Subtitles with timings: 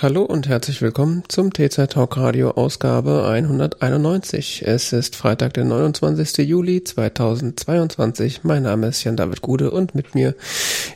[0.00, 4.62] Hallo und herzlich willkommen zum TZ Talk Radio Ausgabe 191.
[4.64, 6.46] Es ist Freitag, der 29.
[6.46, 8.44] Juli 2022.
[8.44, 10.36] Mein Name ist Jan-David Gude und mit mir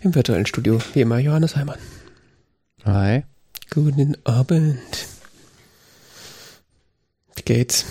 [0.02, 1.80] im virtuellen Studio wie immer Johannes Heimann.
[2.84, 3.24] Hi.
[3.70, 4.78] Guten Abend.
[7.34, 7.84] Wie geht's?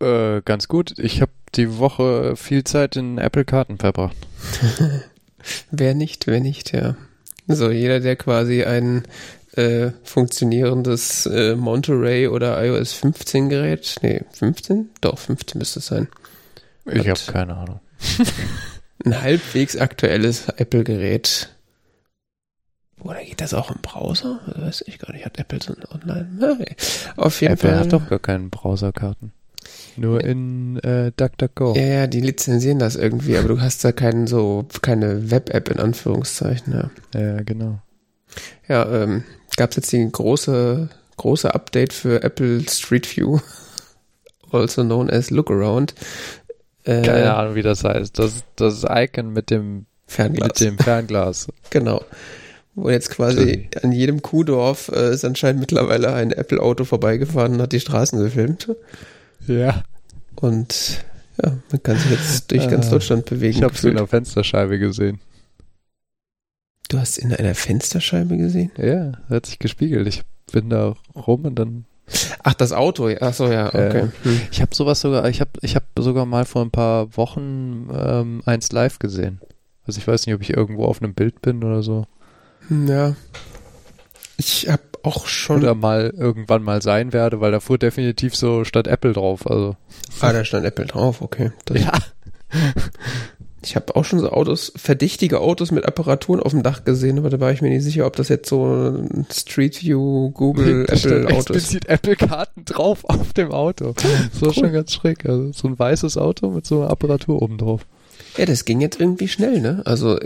[0.00, 0.96] Äh, ganz gut.
[1.00, 4.16] Ich habe die Woche viel Zeit in Apple-Karten verbracht.
[5.72, 6.94] wer nicht, wer nicht, ja.
[7.48, 9.02] So, jeder, der quasi ein
[9.56, 14.90] äh, funktionierendes äh, Monterey oder iOS 15 Gerät, nee, 15?
[15.00, 16.08] Doch, 15 müsste es sein.
[16.86, 17.80] Ich habe keine Ahnung.
[19.04, 21.50] ein halbwegs aktuelles Apple-Gerät.
[23.00, 24.40] Oder geht das auch im Browser?
[24.46, 25.24] Weiß ich gar nicht.
[25.24, 26.54] Hat Apple so ein Online?
[26.54, 26.76] Okay.
[27.16, 27.78] Auf jeden Apple Fall.
[27.80, 29.32] hat doch gar keine Browserkarten.
[29.96, 31.74] Nur in äh, DuckDuckGo.
[31.76, 35.80] Ja, ja, die lizenzieren das irgendwie, aber du hast da keinen so, keine Web-App in
[35.80, 36.90] Anführungszeichen, ja.
[37.20, 37.80] Ja, genau.
[38.68, 39.24] Ja, ähm,
[39.56, 43.38] gab es jetzt die große, große Update für Apple Street View,
[44.52, 45.94] also known as Lookaround.
[46.84, 48.18] Äh, Keine Ahnung, wie das heißt.
[48.18, 50.48] Das, das Icon mit dem Fernglas.
[50.48, 51.48] Mit dem Fernglas.
[51.70, 52.02] genau.
[52.74, 53.82] Wo jetzt quasi Schön.
[53.82, 58.74] an jedem Kuhdorf äh, ist anscheinend mittlerweile ein Apple-Auto vorbeigefahren und hat die Straßen gefilmt.
[59.46, 59.82] Ja.
[60.36, 61.04] Und
[61.42, 63.58] ja, man kann sich jetzt durch ganz äh, Deutschland bewegen.
[63.58, 65.20] Ich habe es in der Fensterscheibe gesehen.
[66.92, 68.70] Du hast in einer Fensterscheibe gesehen?
[68.76, 70.06] Ja, hat sich gespiegelt.
[70.06, 71.86] Ich bin da rum und dann.
[72.42, 73.08] Ach, das Auto.
[73.18, 74.00] Ach so, ja, okay.
[74.00, 74.40] Äh, hm.
[74.50, 78.42] Ich habe sowas sogar, ich habe ich hab sogar mal vor ein paar Wochen ähm,
[78.44, 79.40] eins live gesehen.
[79.86, 82.04] Also ich weiß nicht, ob ich irgendwo auf einem Bild bin oder so.
[82.68, 83.16] Hm, ja.
[84.36, 85.62] Ich habe auch schon.
[85.62, 89.50] Oder mal irgendwann mal sein werde, weil da fuhr definitiv so statt Apple drauf.
[89.50, 89.76] Also.
[90.20, 91.52] Ah, da stand Apple drauf, okay.
[91.64, 91.92] Das ja.
[93.64, 97.30] Ich habe auch schon so Autos, verdächtige Autos mit Apparaturen auf dem Dach gesehen, aber
[97.30, 100.94] da war ich mir nicht sicher, ob das jetzt so ein Street View, Google, da
[100.94, 101.68] Apple Auto ist.
[101.68, 103.94] sieht Apple-Karten drauf auf dem Auto.
[104.32, 104.54] So cool.
[104.54, 105.26] schon ganz schräg.
[105.26, 107.86] Also so ein weißes Auto mit so einer Apparatur oben drauf.
[108.36, 109.82] Ja, das ging jetzt irgendwie schnell, ne?
[109.84, 110.18] Also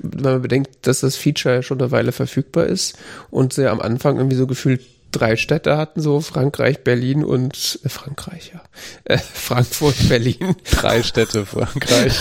[0.00, 2.98] wenn man bedenkt, dass das Feature ja schon eine Weile verfügbar ist
[3.30, 4.80] und sie am Anfang irgendwie so gefühlt
[5.12, 8.62] drei Städte hatten, so Frankreich, Berlin und äh, Frankreich, ja.
[9.04, 10.56] Äh, Frankfurt, Berlin.
[10.70, 12.18] drei Städte Frankreich.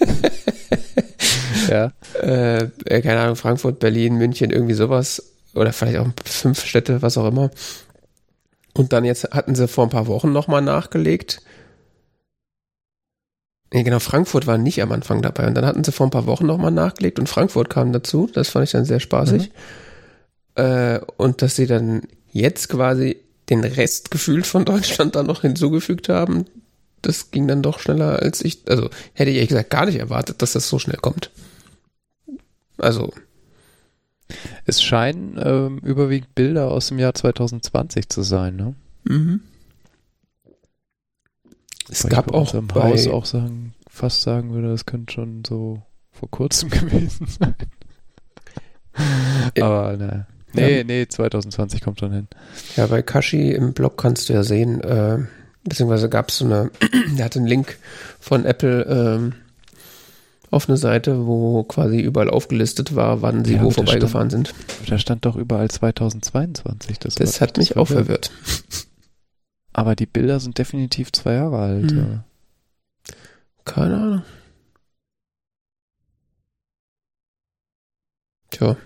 [1.68, 1.92] ja.
[2.20, 5.32] Äh, äh, keine Ahnung, Frankfurt, Berlin, München, irgendwie sowas.
[5.54, 7.50] Oder vielleicht auch fünf Städte, was auch immer.
[8.74, 11.42] Und dann jetzt hatten sie vor ein paar Wochen nochmal nachgelegt.
[13.72, 15.46] Nee, genau, Frankfurt war nicht am Anfang dabei.
[15.46, 18.30] Und dann hatten sie vor ein paar Wochen nochmal nachgelegt und Frankfurt kam dazu.
[18.32, 19.48] Das fand ich dann sehr spaßig.
[19.48, 19.54] Mhm.
[20.54, 23.16] Äh, und dass sie dann jetzt quasi
[23.48, 26.46] den Rest gefühlt von Deutschland dann noch hinzugefügt haben,
[27.02, 30.40] das ging dann doch schneller als ich, also hätte ich ehrlich gesagt gar nicht erwartet,
[30.40, 31.30] dass das so schnell kommt.
[32.78, 33.12] Also.
[34.64, 38.74] Es scheinen ähm, überwiegend Bilder aus dem Jahr 2020 zu sein, ne?
[39.04, 39.40] Mhm.
[41.90, 45.82] Es gab auch im bei Haus auch sagen, fast sagen würde, das könnte schon so
[46.10, 47.54] vor kurzem gewesen sein.
[49.60, 50.26] Aber ne.
[50.54, 50.84] Nee, ja.
[50.84, 52.28] nee, 2020 kommt schon hin.
[52.76, 55.18] Ja, bei Kashi im Blog kannst du ja sehen, äh,
[55.64, 56.70] beziehungsweise gab es so eine,
[57.16, 57.78] der hat einen Link
[58.20, 59.34] von Apple ähm,
[60.50, 64.90] auf eine Seite, wo quasi überall aufgelistet war, wann sie ja, wo vorbeigefahren stand, sind.
[64.90, 66.98] Da stand doch überall 2022.
[66.98, 68.30] Das, das hat mich auch verwirrt.
[69.72, 71.90] Aber die Bilder sind definitiv zwei Jahre alt.
[71.92, 72.20] Hm.
[73.64, 74.22] Keine Ahnung.
[78.50, 78.76] Tja.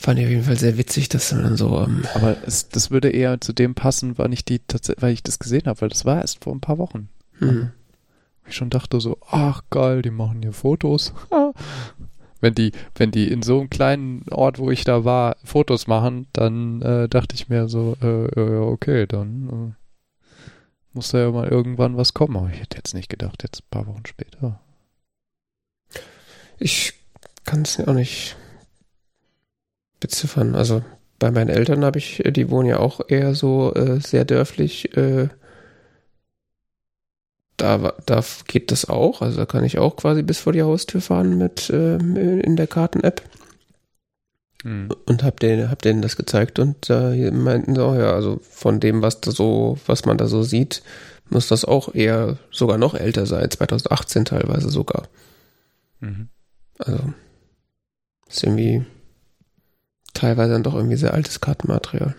[0.00, 1.76] Fand ich auf jeden Fall sehr witzig, dass man dann so.
[1.76, 4.60] Ähm Aber es, das würde eher zu dem passen, wann ich die
[4.98, 7.08] weil ich das gesehen habe, weil das war erst vor ein paar Wochen.
[7.40, 7.72] Mhm.
[8.46, 11.12] Ich schon dachte so, ach geil, die machen hier Fotos.
[12.40, 16.28] wenn die, wenn die in so einem kleinen Ort, wo ich da war, Fotos machen,
[16.32, 20.48] dann äh, dachte ich mir so, äh, okay, dann äh,
[20.92, 22.36] muss da ja mal irgendwann was kommen.
[22.36, 24.60] Aber ich hätte jetzt nicht gedacht, jetzt ein paar Wochen später.
[26.60, 26.94] Ich
[27.44, 28.36] kann es auch nicht
[30.00, 30.54] beziffern.
[30.54, 30.82] Also
[31.18, 34.96] bei meinen Eltern habe ich, äh, die wohnen ja auch eher so äh, sehr dörflich.
[34.96, 35.28] Äh,
[37.56, 39.20] da, da geht das auch.
[39.20, 42.68] Also da kann ich auch quasi bis vor die Haustür fahren mit äh, in der
[42.68, 43.22] Karten-App.
[44.62, 44.88] Hm.
[45.06, 49.02] Und hab denen, hab denen das gezeigt und äh, meinten so, ja, also von dem,
[49.02, 50.82] was da so, was man da so sieht,
[51.30, 55.08] muss das auch eher sogar noch älter sein, 2018 teilweise sogar.
[56.00, 56.28] Mhm.
[56.78, 57.12] Also
[58.28, 58.84] ist irgendwie
[60.14, 62.14] teilweise dann doch irgendwie sehr altes Kartenmaterial.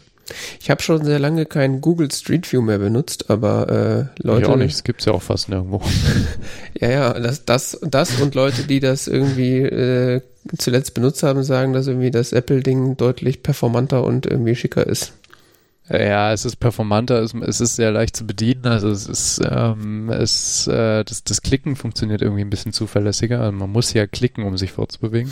[0.60, 4.44] Ich habe schon sehr lange kein Google Street View mehr benutzt, aber äh, Leute.
[4.44, 5.82] Ich auch nicht, das gibt's ja auch fast nirgendwo.
[6.80, 10.22] ja, ja, das, das, das und Leute, die das irgendwie äh,
[10.58, 15.14] zuletzt benutzt haben, sagen, dass irgendwie das Apple-Ding deutlich performanter und irgendwie schicker ist.
[15.92, 20.12] Ja, es ist performanter, es, es ist sehr leicht zu bedienen, also es ist, ähm,
[20.12, 23.42] es, äh, das, das Klicken funktioniert irgendwie ein bisschen zuverlässiger.
[23.42, 25.32] Also man muss ja klicken, um sich fortzubewegen.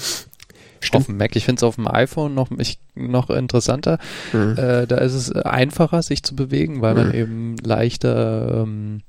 [0.82, 1.02] Stimmt.
[1.02, 4.00] Auf dem Mac, ich finde es auf dem iPhone noch, ich, noch interessanter.
[4.34, 4.56] Mhm.
[4.58, 7.02] Äh, da ist es einfacher, sich zu bewegen, weil mhm.
[7.02, 9.02] man eben leichter ähm,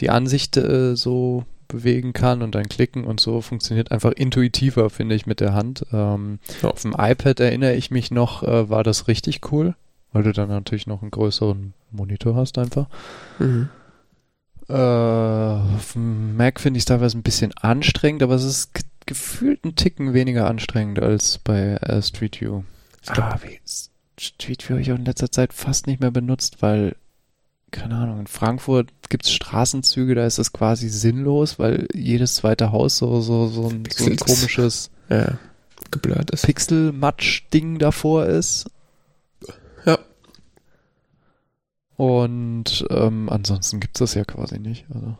[0.00, 5.14] die Ansicht äh, so bewegen kann und dann klicken und so funktioniert einfach intuitiver, finde
[5.14, 5.86] ich, mit der Hand.
[5.92, 6.70] Ähm, ja.
[6.70, 9.74] Auf dem iPad erinnere ich mich noch, äh, war das richtig cool,
[10.12, 12.86] weil du dann natürlich noch einen größeren Monitor hast einfach.
[13.38, 13.68] Mhm.
[14.68, 18.70] Äh, auf dem Mac finde ich es teilweise ein bisschen anstrengend, aber es ist
[19.06, 22.62] gefühlt ein Ticken weniger anstrengend als bei äh, Street View.
[23.02, 23.40] Ich glaub, ah,
[24.18, 26.96] Street View habe ich auch in letzter Zeit fast nicht mehr benutzt, weil
[27.74, 32.70] keine Ahnung, in Frankfurt gibt es Straßenzüge, da ist es quasi sinnlos, weil jedes zweite
[32.70, 35.38] Haus so, so, so, ein, so ein komisches ja,
[35.90, 38.66] geblurrt Pixel-Matsch-Ding davor ist.
[39.84, 39.98] Ja.
[41.96, 44.86] Und ähm, ansonsten gibt es das ja quasi nicht.
[44.94, 45.18] Also.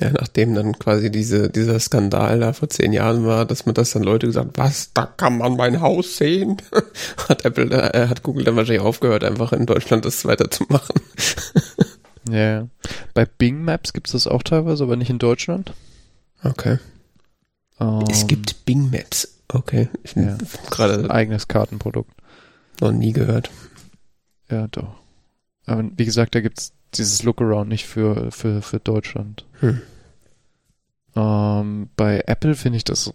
[0.00, 3.90] Ja, nachdem dann quasi diese, dieser Skandal da vor zehn Jahren war, dass man das
[3.90, 6.56] dann Leute gesagt, was, da kann man mein Haus sehen,
[7.28, 11.00] hat Apple, äh, hat Google dann wahrscheinlich aufgehört, einfach in Deutschland das weiterzumachen.
[12.30, 12.66] ja.
[13.12, 15.74] Bei Bing Maps gibt es das auch teilweise, aber nicht in Deutschland.
[16.42, 16.78] Okay.
[17.78, 18.28] Um, es ähm.
[18.28, 19.28] gibt Bing Maps.
[19.48, 19.88] Okay.
[20.02, 20.38] Ich ja.
[20.70, 22.12] gerade ein eigenes Kartenprodukt.
[22.80, 23.50] Noch nie gehört.
[24.50, 24.94] Ja, doch.
[25.66, 29.46] Aber wie gesagt, da gibt's dieses Lookaround nicht für, für, für Deutschland.
[29.60, 29.80] Hm.
[31.16, 33.12] Ähm, bei Apple finde ich das,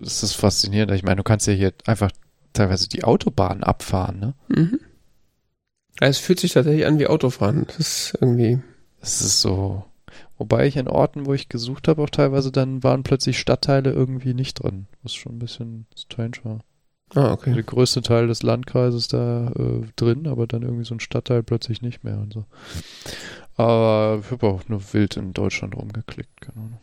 [0.00, 0.92] das ist faszinierend.
[0.92, 2.10] Ich meine, du kannst ja hier einfach
[2.52, 4.34] teilweise die Autobahn abfahren, ne?
[4.48, 4.80] Mhm.
[6.00, 7.66] es fühlt sich tatsächlich an wie Autofahren.
[7.66, 8.60] Das ist irgendwie.
[9.00, 9.84] Es ist so.
[10.38, 14.34] Wobei ich in Orten, wo ich gesucht habe, auch teilweise dann waren plötzlich Stadtteile irgendwie
[14.34, 16.60] nicht drin, was schon ein bisschen strange war.
[17.14, 17.52] Ah, okay.
[17.52, 21.82] Der größte Teil des Landkreises da äh, drin, aber dann irgendwie so ein Stadtteil plötzlich
[21.82, 22.44] nicht mehr und so.
[23.56, 26.78] Aber ich habe auch nur wild in Deutschland rumgeklickt, Ahnung.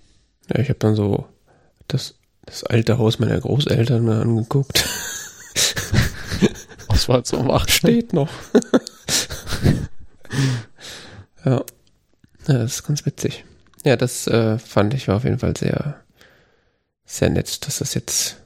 [0.50, 1.28] Ja, ich habe dann so
[1.88, 2.16] das,
[2.46, 4.84] das alte Haus meiner Großeltern angeguckt.
[6.88, 7.72] Was war so macht?
[7.72, 8.30] Steht noch.
[11.46, 11.52] ja.
[11.52, 11.64] ja.
[12.46, 13.46] Das ist ganz witzig.
[13.84, 16.02] Ja, das äh, fand ich war auf jeden Fall sehr,
[17.06, 18.39] sehr nett, dass das jetzt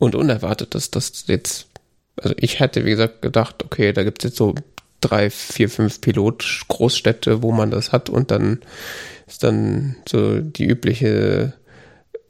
[0.00, 1.68] und unerwartet, dass das jetzt,
[2.16, 4.54] also ich hätte, wie gesagt, gedacht, okay, da gibt es jetzt so
[5.00, 8.60] drei, vier, fünf Pilot-Großstädte, wo man das hat und dann
[9.28, 11.52] ist dann so die übliche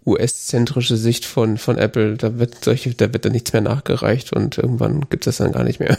[0.05, 4.58] US-zentrische Sicht von, von Apple, da wird solche, da wird dann nichts mehr nachgereicht und
[4.58, 5.96] irgendwann gibt es das dann gar nicht mehr.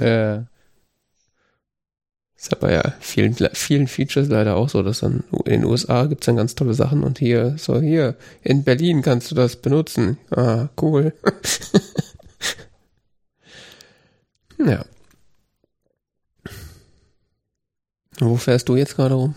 [0.00, 0.44] Ja.
[2.38, 6.26] Ist aber ja vielen, vielen Features leider auch so, dass dann in den USA gibt's
[6.26, 8.14] dann ganz tolle Sachen und hier, so hier,
[8.44, 10.18] in Berlin kannst du das benutzen.
[10.30, 11.12] Ah, cool.
[14.64, 14.84] ja.
[18.20, 19.34] Wo fährst du jetzt gerade rum?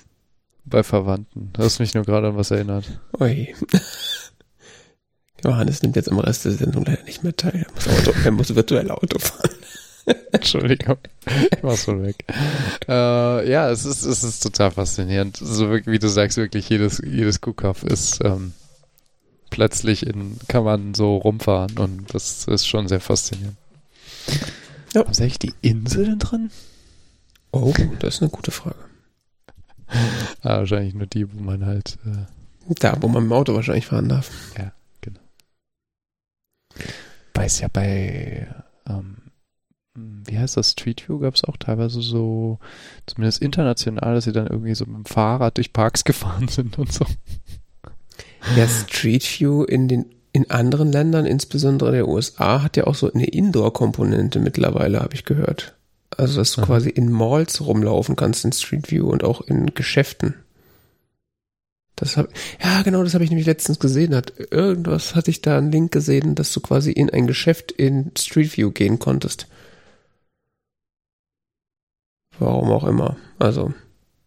[0.64, 1.50] Bei Verwandten.
[1.52, 3.00] Du hast mich nur gerade an was erinnert.
[3.18, 3.54] Ui.
[5.44, 7.66] Johannes nimmt jetzt im Rest der Sendung leider nicht mehr teil.
[7.66, 9.50] Er muss, Auto, er muss virtuell Auto fahren.
[10.32, 12.24] Entschuldigung, ich mach's wohl weg.
[12.88, 15.36] Äh, ja, es ist, es ist total faszinierend.
[15.36, 18.52] So wie du sagst, wirklich jedes, jedes Kuhkauf ist ähm,
[19.50, 23.56] plötzlich in, kann man so rumfahren und das ist schon sehr faszinierend.
[24.94, 25.04] Ja.
[25.04, 26.50] Haben sie eigentlich die Inseln drin?
[27.52, 28.76] Oh, das ist eine gute Frage.
[30.42, 31.98] ah, wahrscheinlich nur die, wo man halt.
[32.06, 34.30] Äh, da, wo man im Auto wahrscheinlich fahren darf.
[34.56, 35.20] Ja, genau.
[37.34, 38.46] Weiß ja bei
[38.88, 39.19] ähm, hm,
[40.26, 42.58] wie heißt das, Street View gab es auch teilweise so,
[43.06, 46.92] zumindest international, dass sie dann irgendwie so mit dem Fahrrad durch Parks gefahren sind und
[46.92, 47.06] so.
[48.56, 53.12] Ja, Street View in den in anderen Ländern, insbesondere der USA, hat ja auch so
[53.12, 55.74] eine Indoor-Komponente mittlerweile, habe ich gehört.
[56.16, 56.66] Also, dass du Aha.
[56.66, 60.34] quasi in Malls rumlaufen kannst in Street View und auch in Geschäften.
[61.96, 62.28] Das hab,
[62.62, 64.14] ja, genau, das habe ich nämlich letztens gesehen.
[64.14, 68.10] Hat irgendwas hatte ich da einen Link gesehen, dass du quasi in ein Geschäft in
[68.16, 69.48] Street View gehen konntest.
[72.40, 73.16] Warum auch immer.
[73.38, 73.72] Also,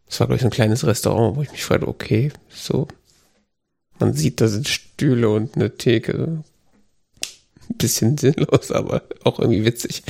[0.08, 2.88] es war, glaube ich, so ein kleines Restaurant, wo ich mich fragte, okay, so.
[4.00, 6.44] Man sieht, da sind Stühle und eine Theke.
[7.70, 10.04] Ein bisschen sinnlos, aber auch irgendwie witzig.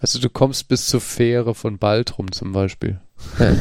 [0.00, 3.00] Also du kommst bis zur Fähre von Baltrum zum Beispiel.
[3.38, 3.54] Ja.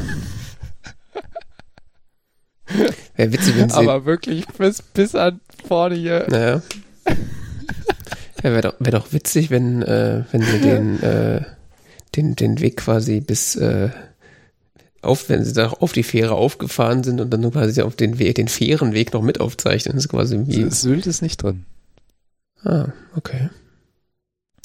[3.15, 3.75] Wäre witzig, wenn sie.
[3.75, 6.25] Aber wirklich bis, bis an vorne hier.
[6.29, 6.61] Naja.
[8.41, 11.43] Ja, wäre doch, wär doch witzig, wenn, äh, wenn wir den, äh,
[12.19, 13.89] den, den Weg quasi bis, äh,
[15.01, 18.35] auf, wenn sie da auf die Fähre aufgefahren sind und dann quasi auf den Weg,
[18.35, 19.95] den Fährenweg noch mit aufzeichnen.
[19.95, 20.69] Das ist quasi wie.
[20.69, 21.65] Sylt ist nicht drin.
[22.63, 23.49] Ah, okay.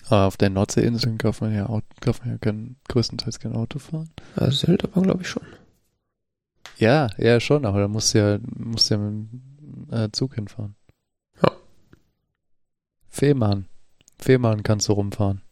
[0.06, 4.10] Aber auf der Nordseeinseln darf man ja, darf man ja kein, größtenteils kein Auto fahren.
[4.36, 5.44] Also Sylt aber, glaube ich, schon.
[6.76, 10.34] Ja, ja, schon, aber da musst du ja, musst du ja mit dem äh, Zug
[10.34, 10.74] hinfahren.
[11.42, 11.52] Ja.
[13.08, 13.66] Fehmarn.
[14.18, 15.42] Fehmarn kannst du rumfahren.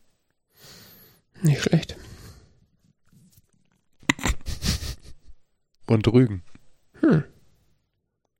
[1.43, 1.97] Nicht schlecht.
[5.87, 6.43] Und Rügen.
[7.01, 7.25] Hm.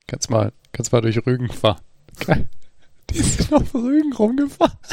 [0.07, 1.81] Kannst mal, kannst mal durch Rügen fahren.
[2.25, 2.49] Geil.
[3.11, 4.79] Die sind auf Rügen rumgefahren.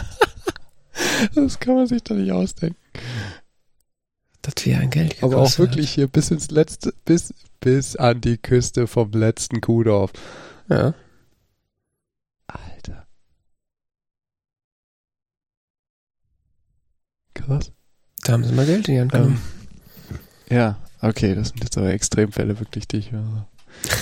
[1.33, 2.77] Das kann man sich doch nicht ausdenken.
[4.41, 8.37] Das wäre ein Geld Aber auch wirklich hier bis ins letzte, bis, bis an die
[8.37, 10.11] Küste vom letzten Kuhdorf.
[10.67, 10.93] Ja.
[12.47, 13.07] Alter.
[17.33, 17.71] Krass.
[18.29, 19.41] Da haben sie mal Geld in die Hand genommen.
[20.11, 23.47] Ähm, ja, okay, das sind jetzt aber Extremfälle wirklich, die ich höre.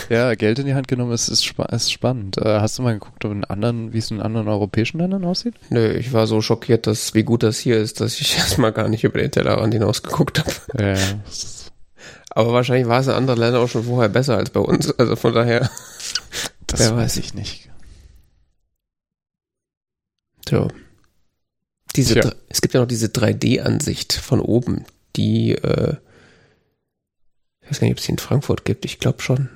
[0.09, 2.37] Ja, Geld in die Hand genommen ist, ist, spa ist spannend.
[2.37, 5.53] Äh, hast du mal geguckt, ob in anderen, wie es in anderen europäischen Ländern aussieht?
[5.69, 8.89] Nö, ich war so schockiert, dass wie gut das hier ist, dass ich erstmal gar
[8.89, 10.51] nicht über den Tellerrand hinaus geguckt habe.
[10.77, 10.97] Ja.
[12.31, 14.91] Aber wahrscheinlich war es in anderen Ländern auch schon vorher besser als bei uns.
[14.99, 15.69] Also von daher.
[16.65, 17.69] Das Wer weiß ich nicht.
[20.49, 20.67] So.
[21.97, 22.31] Diese, Tja.
[22.49, 24.85] es gibt ja noch diese 3D-Ansicht von oben,
[25.15, 25.95] die, äh,
[27.61, 29.49] ich weiß gar nicht, ob es die in Frankfurt gibt, ich glaube schon.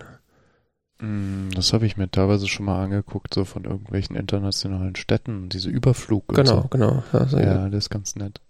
[0.99, 5.69] Mm, Das habe ich mir teilweise schon mal angeguckt, so von irgendwelchen internationalen Städten, diese
[5.69, 6.67] Überflug Genau, so.
[6.69, 7.03] genau.
[7.13, 8.41] Also, Ja, das ist ganz nett.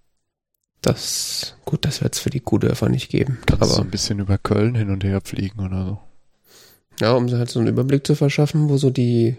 [0.81, 3.37] Das, gut, das wird es für die Kuhdörfer nicht geben.
[3.45, 5.99] Kannst aber so ein bisschen über Köln hin und her fliegen oder so.
[6.99, 9.37] ja, um halt so einen Überblick zu verschaffen, wo so die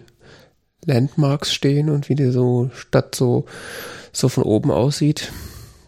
[0.85, 3.47] Landmarks stehen und wie die so Stadt so,
[4.13, 5.33] so von oben aussieht.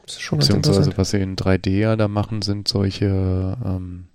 [0.07, 4.09] Das ist schon Beziehungsweise, was sie in 3D ja da machen, sind solche, ähm,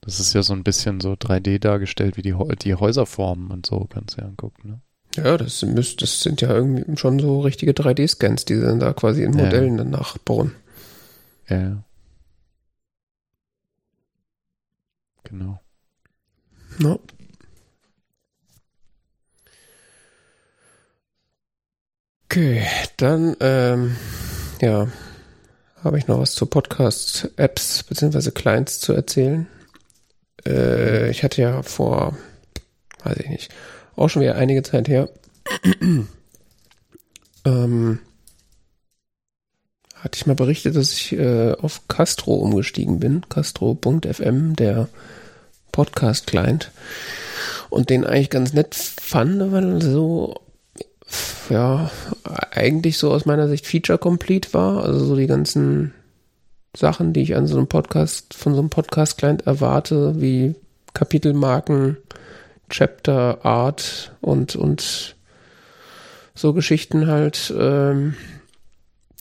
[0.00, 3.86] das ist ja so ein bisschen so 3D dargestellt, wie die, die Häuserformen und so,
[3.88, 4.80] kannst du ja angucken, ne?
[5.16, 8.92] Ja, das, müsst, das sind ja irgendwie schon so richtige 3D-Scans, die sie dann da
[8.92, 9.44] quasi in Ja.
[9.44, 10.52] Modellen dann nachbauen.
[11.48, 11.84] Ja, ja.
[15.24, 15.60] Genau.
[16.78, 16.96] Ja.
[22.32, 22.62] Okay,
[22.96, 23.96] dann, ähm,
[24.60, 24.86] ja,
[25.82, 28.30] habe ich noch was zu Podcast-Apps bzw.
[28.30, 29.48] Clients zu erzählen.
[30.46, 32.16] Äh, ich hatte ja vor,
[33.02, 33.54] weiß ich nicht,
[33.96, 35.08] auch schon wieder einige Zeit her,
[37.44, 37.98] ähm,
[39.96, 43.28] hatte ich mal berichtet, dass ich äh, auf Castro umgestiegen bin.
[43.28, 44.88] Castro.fm, der
[45.72, 46.70] Podcast-Client.
[47.70, 50.40] Und den eigentlich ganz nett fand, weil so,
[51.48, 51.90] ja,
[52.52, 54.84] eigentlich so aus meiner Sicht Feature-complete war.
[54.84, 55.92] Also so die ganzen
[56.76, 60.54] Sachen, die ich an so einem Podcast, von so einem Podcast-Client erwarte, wie
[60.94, 61.96] Kapitelmarken,
[62.68, 65.16] Chapter, Art und, und
[66.34, 68.14] so Geschichten halt, ähm,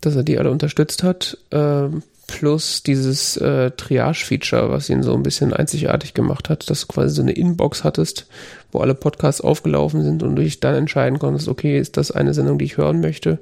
[0.02, 1.38] dass er die alle unterstützt hat.
[1.52, 6.88] Ähm, plus dieses äh, Triage-Feature, was ihn so ein bisschen einzigartig gemacht hat, dass du
[6.88, 8.28] quasi so eine Inbox hattest,
[8.72, 12.34] wo alle Podcasts aufgelaufen sind und du dich dann entscheiden konntest, okay, ist das eine
[12.34, 13.40] Sendung, die ich hören möchte,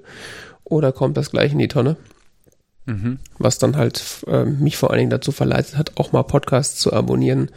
[0.64, 1.98] oder kommt das gleich in die Tonne?
[2.90, 3.20] Mhm.
[3.38, 6.94] was dann halt äh, mich vor allen Dingen dazu verleitet hat, auch mal Podcasts zu
[6.94, 7.50] abonnieren,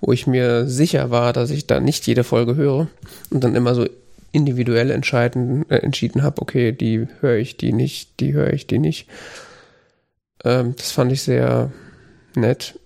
[0.00, 2.86] wo ich mir sicher war, dass ich da nicht jede Folge höre
[3.30, 3.88] und dann immer so
[4.30, 8.78] individuell entscheiden, äh, entschieden habe, okay, die höre ich, die nicht, die höre ich, die
[8.78, 9.08] nicht.
[10.46, 11.72] Ähm, das fand ich sehr
[12.34, 12.78] nett.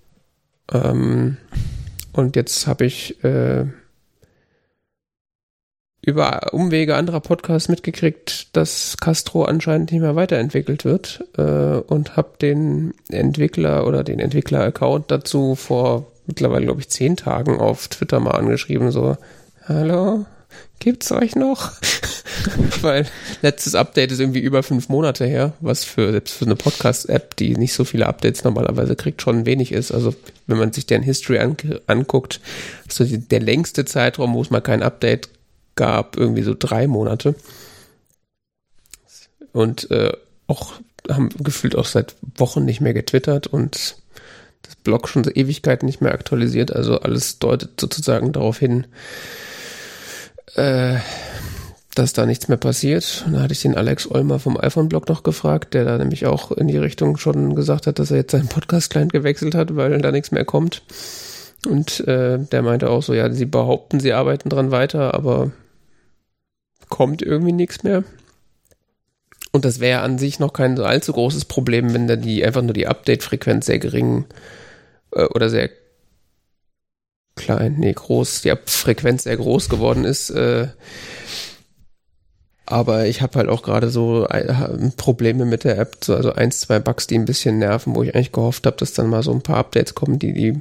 [0.72, 1.36] Ähm,
[2.12, 3.66] und jetzt habe ich äh,
[6.02, 12.38] über Umwege anderer Podcasts mitgekriegt, dass Castro anscheinend nicht mehr weiterentwickelt wird äh, und habe
[12.40, 18.32] den Entwickler oder den Entwickler-Account dazu vor mittlerweile, glaube ich, zehn Tagen auf Twitter mal
[18.32, 19.18] angeschrieben, so,
[19.66, 20.24] hallo,
[20.78, 21.72] gibt's euch noch?
[22.80, 23.06] Weil
[23.42, 27.56] letztes Update ist irgendwie über fünf Monate her, was für selbst für eine Podcast-App, die
[27.56, 29.92] nicht so viele Updates normalerweise kriegt, schon wenig ist.
[29.92, 30.14] Also
[30.46, 31.56] wenn man sich deren History an,
[31.86, 32.40] anguckt,
[32.88, 35.28] ist so die, der längste Zeitraum, wo es mal kein Update
[35.76, 37.34] gab, irgendwie so drei Monate.
[39.52, 40.12] Und äh,
[40.46, 40.74] auch
[41.08, 43.96] haben gefühlt auch seit Wochen nicht mehr getwittert und
[44.62, 46.74] das Blog schon seit Ewigkeiten nicht mehr aktualisiert.
[46.74, 48.86] Also alles deutet sozusagen darauf hin,
[50.54, 50.98] äh,
[52.00, 53.24] dass da nichts mehr passiert.
[53.26, 56.50] Und da hatte ich den Alex Olmer vom iPhone-Blog noch gefragt, der da nämlich auch
[56.50, 60.10] in die Richtung schon gesagt hat, dass er jetzt seinen Podcast-Client gewechselt hat, weil da
[60.10, 60.82] nichts mehr kommt.
[61.68, 65.52] Und äh, der meinte auch so, ja, sie behaupten, sie arbeiten dran weiter, aber
[66.88, 68.02] kommt irgendwie nichts mehr.
[69.52, 72.62] Und das wäre an sich noch kein so allzu großes Problem, wenn da die einfach
[72.62, 74.24] nur die Update-Frequenz sehr gering
[75.12, 75.68] äh, oder sehr
[77.36, 80.30] klein, nee, groß, die Frequenz sehr groß geworden ist.
[80.30, 80.68] Äh,
[82.70, 84.54] aber ich habe halt auch gerade so äh,
[84.96, 88.14] Probleme mit der App, so, also eins, zwei Bugs, die ein bisschen nerven, wo ich
[88.14, 90.60] eigentlich gehofft habe, dass dann mal so ein paar Updates kommen, die die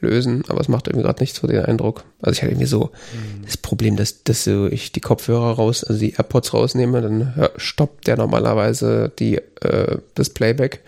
[0.00, 2.04] lösen, aber es macht irgendwie gerade nicht so den Eindruck.
[2.20, 3.44] Also ich hatte irgendwie so mhm.
[3.44, 7.52] das Problem, dass, dass so ich die Kopfhörer raus, also die AirPods rausnehme, dann hör,
[7.56, 10.80] stoppt der normalerweise die, äh, das Playback.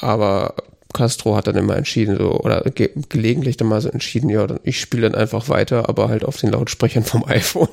[0.00, 0.54] Aber
[0.94, 4.80] Castro hat dann immer entschieden, so, oder ge gelegentlich dann mal so entschieden, ja, ich
[4.80, 7.68] spiele dann einfach weiter, aber halt auf den Lautsprechern vom iPhone.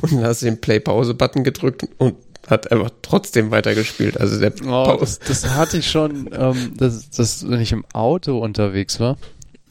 [0.00, 2.16] und dann hast du den Play-Pause-Button gedrückt und
[2.48, 4.18] hat einfach trotzdem weitergespielt.
[4.18, 8.38] Also der oh, das, das, hatte ich schon, ähm, das, das, wenn ich im Auto
[8.38, 9.16] unterwegs war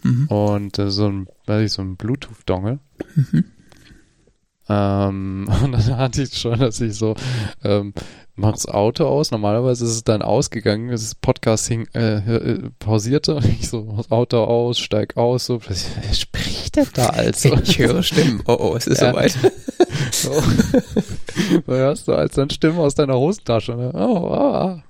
[0.03, 0.27] mhm.
[0.27, 2.79] und äh, so ein, weiß ich, so ein Bluetooth-Dongle.
[3.15, 3.45] Mhm.
[4.70, 7.15] Ähm, und dann hatte ich schon, dass ich so
[7.63, 7.93] ähm,
[8.36, 9.32] mach das Auto aus.
[9.32, 14.12] Normalerweise ist es dann ausgegangen, das Podcast hing, äh, äh, pausierte und ich so, das
[14.12, 17.55] Auto aus, steig aus, so, wer spricht denn da also?
[17.63, 18.41] Ich höre Stimmen.
[18.46, 19.12] Oh, oh, es ist ja.
[19.12, 19.38] soweit.
[20.12, 20.32] so.
[21.67, 23.75] da hörst du als dann Stimmen aus deiner Hosentasche.
[23.75, 23.91] Ne?
[23.93, 24.84] Oh, ah.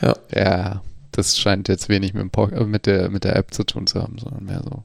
[0.00, 0.14] Ja.
[0.34, 0.82] Ja,
[1.12, 4.02] das scheint jetzt wenig mit, dem äh, mit, der, mit der App zu tun zu
[4.02, 4.82] haben, sondern mehr so.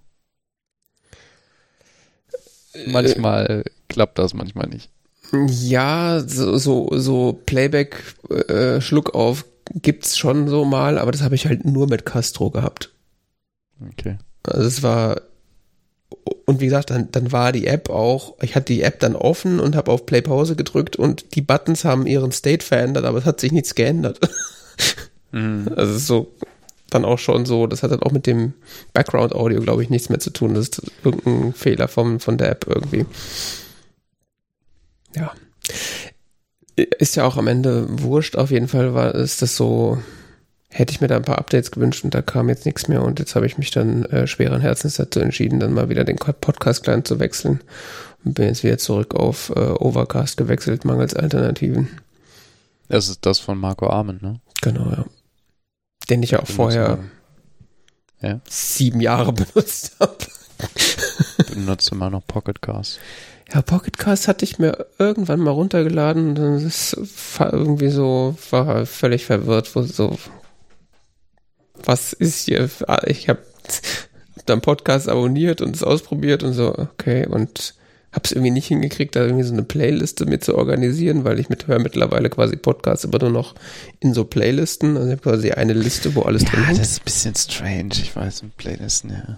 [2.85, 4.89] Äh, manchmal äh, klappt das, manchmal nicht.
[5.47, 8.15] Ja, so, so, so Playback,
[8.47, 9.45] äh, Schluck auf
[9.75, 12.91] gibt's schon so mal, aber das habe ich halt nur mit Castro gehabt.
[13.91, 14.17] Okay.
[14.43, 15.21] Also es war
[16.45, 19.59] und wie gesagt, dann, dann war die App auch, ich hatte die App dann offen
[19.59, 23.25] und habe auf Play Pause gedrückt und die Buttons haben ihren State verändert, aber es
[23.25, 24.19] hat sich nichts geändert.
[25.31, 25.69] Mhm.
[25.75, 26.33] Also so
[26.89, 28.53] dann auch schon so, das hat dann auch mit dem
[28.93, 30.53] Background Audio, glaube ich, nichts mehr zu tun.
[30.53, 33.05] Das ist irgendein Fehler vom, von der App irgendwie
[35.15, 35.33] ja.
[36.75, 38.35] Ist ja auch am Ende wurscht.
[38.35, 40.01] Auf jeden Fall war ist das so,
[40.69, 43.19] hätte ich mir da ein paar Updates gewünscht und da kam jetzt nichts mehr und
[43.19, 47.07] jetzt habe ich mich dann äh, schweren Herzens dazu entschieden, dann mal wieder den Podcast-Client
[47.07, 47.59] zu wechseln
[48.23, 51.89] und bin jetzt wieder zurück auf äh, Overcast gewechselt, mangels Alternativen.
[52.87, 54.39] Das ist das von Marco Armen, ne?
[54.61, 55.05] Genau, ja.
[56.09, 56.99] Den ich ja auch vorher
[58.21, 58.39] ja.
[58.47, 60.17] sieben Jahre benutzt habe.
[61.53, 62.99] Benutze immer noch Pocketcast.
[63.53, 66.97] Ja, Pocketcast hatte ich mir irgendwann mal runtergeladen und dann ist
[67.39, 70.17] irgendwie so, war völlig verwirrt, wo so,
[71.83, 72.69] was ist hier?
[73.05, 73.39] Ich habe
[74.45, 77.73] dann Podcast abonniert und es ausprobiert und so, okay, und
[78.11, 81.49] habe es irgendwie nicht hingekriegt, da irgendwie so eine Playliste mit zu organisieren, weil ich
[81.49, 83.55] mit höre mittlerweile quasi Podcasts immer nur noch
[83.99, 84.97] in so Playlisten.
[84.97, 86.79] Also ich habe quasi eine Liste, wo alles ja, drin ist.
[86.79, 89.37] Das ist ein bisschen strange, ich weiß, mit Playlisten, ja.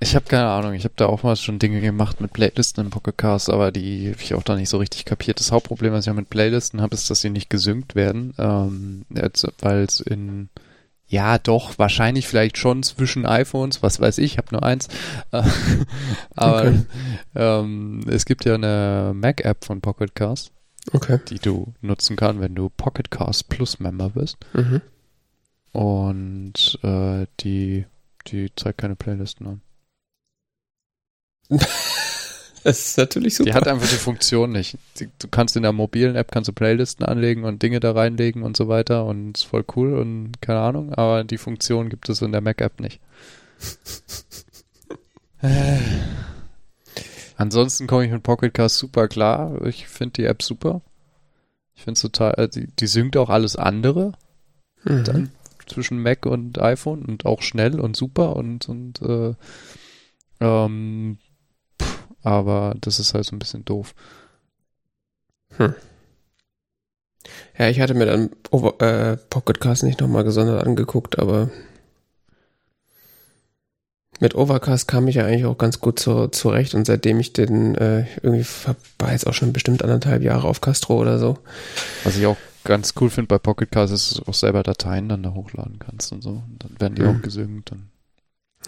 [0.00, 0.74] Ich habe keine Ahnung.
[0.74, 4.20] Ich habe da auch mal schon Dinge gemacht mit Playlisten im Pocketcast, aber die habe
[4.20, 5.40] ich auch da nicht so richtig kapiert.
[5.40, 9.06] Das Hauptproblem, was ich auch mit Playlisten habe, ist, dass sie nicht gesynkt werden, ähm,
[9.60, 10.50] weil es in
[11.06, 14.88] ja, doch, wahrscheinlich vielleicht schon zwischen iPhones, was weiß ich, ich habe nur eins.
[16.34, 16.86] aber okay.
[17.34, 20.52] ähm, es gibt ja eine Mac-App von Pocketcast,
[20.92, 21.20] okay.
[21.28, 24.38] die du nutzen kannst, wenn du Pocketcast Plus Member bist.
[24.54, 24.80] Mhm.
[25.72, 27.84] Und äh, die,
[28.26, 29.60] die zeigt keine Playlisten an.
[32.70, 33.50] Das ist natürlich super.
[33.50, 34.78] Die hat einfach die Funktion nicht.
[35.18, 38.56] Du kannst in der mobilen App kannst du Playlisten anlegen und Dinge da reinlegen und
[38.56, 42.32] so weiter und ist voll cool und keine Ahnung, aber die Funktion gibt es in
[42.32, 43.00] der Mac-App nicht.
[45.42, 45.78] äh.
[47.36, 49.60] Ansonsten komme ich mit Pocketcast super klar.
[49.66, 50.82] Ich finde die App super.
[51.74, 54.12] Ich finde es total, äh, die, die synkt auch alles andere.
[54.84, 55.04] Mhm.
[55.04, 55.30] Dann
[55.66, 59.34] zwischen Mac und iPhone und auch schnell und super und, und äh,
[60.40, 61.18] ähm,
[62.24, 63.94] aber das ist halt so ein bisschen doof.
[65.56, 65.74] Hm.
[67.56, 71.50] Ja, ich hatte mir dann Over, äh, Pocketcast nicht nochmal gesondert angeguckt, aber
[74.20, 77.74] mit Overcast kam ich ja eigentlich auch ganz gut zu, zurecht und seitdem ich den
[77.74, 78.46] äh, irgendwie
[78.98, 81.38] war jetzt auch schon bestimmt anderthalb Jahre auf Castro oder so.
[82.04, 85.22] Was ich auch ganz cool finde bei Pocketcast ist, dass du auch selber Dateien dann
[85.22, 86.30] da hochladen kannst und so.
[86.30, 87.08] Und dann werden die mhm.
[87.08, 87.70] auch gesynkt.
[87.70, 87.90] Dann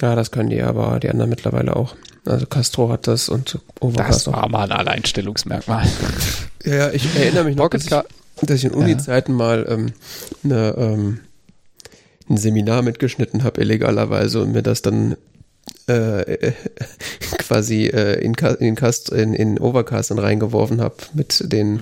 [0.03, 1.97] ja, das können die aber, die anderen mittlerweile auch.
[2.25, 4.49] Also Castro hat das und Overcast Das war auch.
[4.49, 5.87] mal ein Alleinstellungsmerkmal.
[6.65, 9.39] ja, ich erinnere mich noch, dass ich, dass ich in Uni-Zeiten ja.
[9.39, 9.93] mal ähm,
[10.45, 11.21] eine, ähm,
[12.29, 15.17] ein Seminar mitgeschnitten habe, illegalerweise, und mir das dann
[15.87, 16.53] äh,
[17.39, 21.81] quasi äh, in, in, Cast, in, in Overcast dann reingeworfen habe mit den, mhm.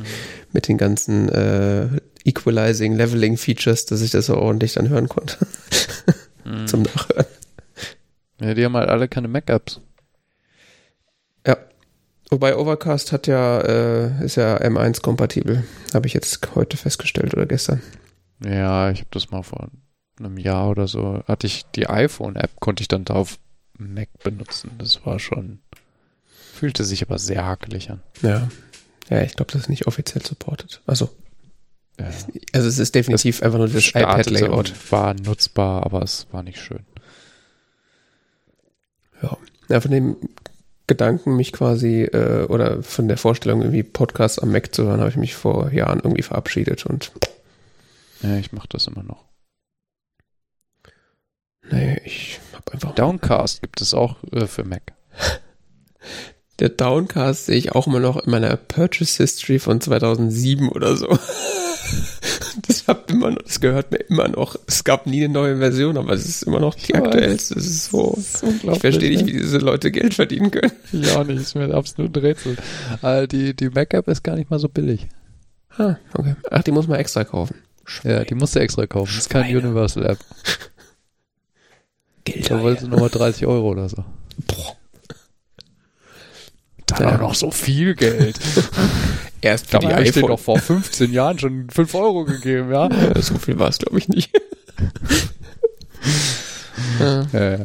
[0.52, 1.88] mit den ganzen äh,
[2.24, 5.38] Equalizing, Leveling Features, dass ich das so ordentlich dann hören konnte.
[6.44, 6.66] mhm.
[6.66, 7.26] Zum Nachhören.
[8.44, 9.80] Ja, die haben halt alle keine Mac-Apps.
[11.46, 11.56] Ja.
[12.30, 15.64] Wobei Overcast hat ja, äh, ist ja M1 kompatibel.
[15.92, 17.80] Habe ich jetzt heute festgestellt oder gestern.
[18.44, 19.68] Ja, ich habe das mal vor
[20.18, 23.38] einem Jahr oder so, hatte ich die iPhone-App, konnte ich dann da auf
[23.78, 24.70] Mac benutzen.
[24.78, 25.60] Das war schon,
[26.52, 28.00] fühlte sich aber sehr hakelig an.
[28.22, 28.48] Ja.
[29.10, 30.80] Ja, ich glaube, das ist nicht offiziell supported.
[30.86, 31.10] Also,
[31.98, 32.06] Ja.
[32.52, 34.72] also es ist definitiv einfach nur das iPad-Layout.
[34.92, 36.84] War nutzbar, aber es war nicht schön.
[39.24, 39.36] Ja.
[39.68, 40.16] ja, von dem
[40.86, 45.10] Gedanken, mich quasi, äh, oder von der Vorstellung, irgendwie Podcasts am Mac zu hören, habe
[45.10, 47.10] ich mich vor Jahren irgendwie verabschiedet und
[48.22, 49.24] Ja, ich mache das immer noch.
[51.70, 52.94] nee, ich habe einfach.
[52.94, 54.92] Downcast gibt es auch äh, für Mac.
[56.60, 61.18] Der Downcast sehe ich auch immer noch in meiner Purchase History von 2007 oder so.
[62.66, 64.56] Das, hab immer noch, das gehört mir immer noch.
[64.66, 67.58] Es gab nie eine neue Version, aber es ist immer noch die Ich aktuellste.
[67.58, 68.14] Es ist so.
[68.16, 69.26] ist unglaublich, Ich verstehe nicht, ne?
[69.26, 70.72] wie diese Leute Geld verdienen können.
[70.92, 72.56] Ja, nicht, ist mir ein absolut ein Rätsel.
[73.02, 75.08] Äh, die, die Mac-App ist gar nicht mal so billig.
[75.76, 76.36] Ah, okay.
[76.50, 77.56] Ach, die muss man extra kaufen.
[78.04, 79.10] Ja, die musst du extra kaufen.
[79.14, 79.66] Das ist keine Schweine.
[79.66, 80.18] Universal-App.
[82.24, 82.50] Geld.
[82.50, 84.04] Da wollte sie nochmal 30 Euro oder so.
[84.46, 84.76] Boah.
[86.98, 87.10] Da Ja.
[87.12, 88.38] war noch so viel Geld.
[89.40, 90.28] Erst für Da die iPhone.
[90.28, 92.86] doch vor 15 Jahren schon 5 Euro gegeben, ja?
[92.90, 94.30] Äh, so viel war es, glaube ich, nicht.
[97.00, 97.22] ja.
[97.32, 97.58] Äh,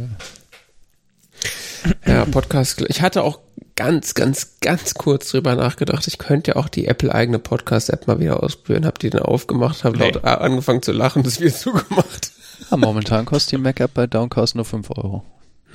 [2.05, 2.83] Ja, Podcast.
[2.89, 3.39] Ich hatte auch
[3.75, 6.05] ganz, ganz, ganz kurz drüber nachgedacht.
[6.07, 8.85] Ich könnte ja auch die Apple-eigene Podcast-App mal wieder ausprobieren.
[8.85, 10.11] Hab die dann aufgemacht, habe Nee.
[10.11, 12.31] laut angefangen zu lachen, das wieder zugemacht.
[12.69, 15.23] ja, momentan kostet die Mac-App bei Downcast nur 5 Euro.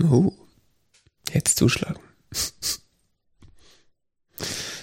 [0.02, 0.32] Oh.
[1.32, 1.98] Jetzt zuschlagen.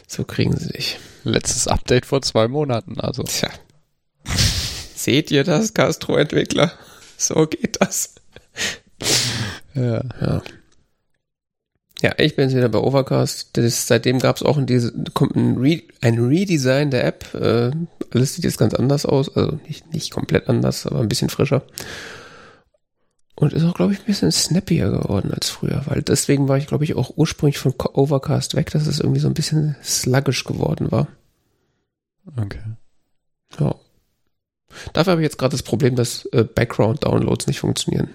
[0.07, 0.99] So kriegen sie dich.
[1.23, 3.23] Letztes Update vor zwei Monaten, also.
[3.23, 3.49] Tja.
[4.95, 6.71] Seht ihr das, Castro-Entwickler?
[7.17, 8.15] So geht das.
[9.73, 10.01] Ja.
[10.19, 10.41] Ja.
[12.01, 13.49] Ja, ich bin jetzt wieder bei Overcast.
[13.53, 17.33] Das, seitdem gab es auch in diese, kommt ein, Re, ein Redesign der App.
[17.35, 17.71] Äh,
[18.11, 19.35] alles sieht jetzt ganz anders aus.
[19.35, 21.63] Also nicht, nicht komplett anders, aber ein bisschen frischer.
[23.41, 26.67] Und ist auch, glaube ich, ein bisschen snappier geworden als früher, weil deswegen war ich,
[26.67, 30.91] glaube ich, auch ursprünglich von Overcast weg, dass es irgendwie so ein bisschen sluggish geworden
[30.91, 31.07] war.
[32.37, 32.61] Okay.
[33.59, 33.73] Ja.
[34.93, 38.11] Dafür habe ich jetzt gerade das Problem, dass äh, Background-Downloads nicht funktionieren.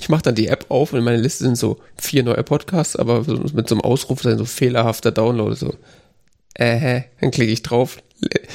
[0.00, 2.94] Ich mache dann die App auf und in meiner Liste sind so vier neue Podcasts,
[2.94, 5.56] aber mit so einem Ausrufzeichen so fehlerhafter Download.
[5.56, 5.74] So,
[6.54, 8.46] äh, dann klicke ich drauf, lä-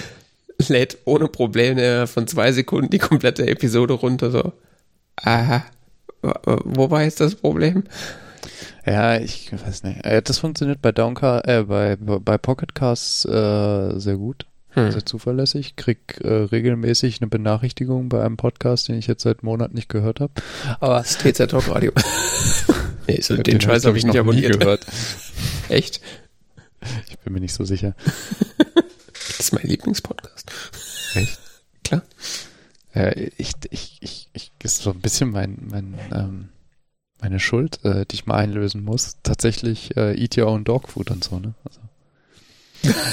[0.69, 4.31] lädt ohne Probleme von zwei Sekunden die komplette Episode runter.
[4.31, 4.53] So,
[5.17, 5.63] aha,
[6.21, 6.31] w-
[6.63, 7.83] wo war jetzt das Problem?
[8.85, 10.05] Ja, ich weiß nicht.
[10.05, 14.45] Äh, das funktioniert bei Downcast, äh, bei, bei Pocketcasts äh, sehr gut.
[14.71, 14.91] Hm.
[14.91, 15.75] Sehr zuverlässig.
[15.77, 20.19] Krieg äh, regelmäßig eine Benachrichtigung bei einem Podcast, den ich jetzt seit Monaten nicht gehört
[20.19, 20.33] habe.
[20.81, 21.93] Aber Das TZ Talk Radio.
[23.07, 24.59] nee, so, den, den Scheiß habe ich nicht noch nie abonniert.
[24.59, 24.85] gehört.
[25.69, 26.01] Echt?
[27.09, 27.95] Ich bin mir nicht so sicher.
[29.37, 30.49] Das ist mein Lieblingspodcast.
[31.15, 31.39] Echt?
[31.83, 32.03] Klar.
[32.95, 36.49] Ja, ich, ich, ich, ich ist so ein bisschen mein, mein, ähm,
[37.21, 39.17] meine Schuld, äh, die ich mal einlösen muss.
[39.23, 41.53] Tatsächlich äh, Eat Your Own Dog Food und so, ne?
[41.65, 41.81] Also.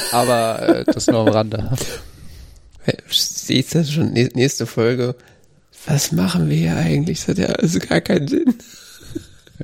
[0.13, 1.71] Aber äh, das nur am Rande.
[3.11, 5.15] Siehst du schon, nä- nächste Folge.
[5.87, 7.21] Was machen wir hier eigentlich?
[7.21, 8.55] Das hat ja also gar keinen Sinn.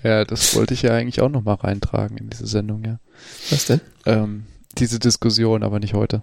[0.04, 3.00] Ja, das wollte ich ja eigentlich auch noch mal reintragen in diese Sendung, ja.
[3.50, 3.80] Was denn?
[4.06, 4.44] Ähm,
[4.76, 6.22] diese Diskussion, aber nicht heute.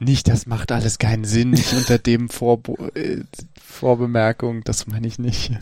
[0.00, 3.22] Nicht, das macht alles keinen Sinn, nicht unter dem Vorbo äh,
[3.60, 5.52] Vorbemerkung, das meine ich nicht.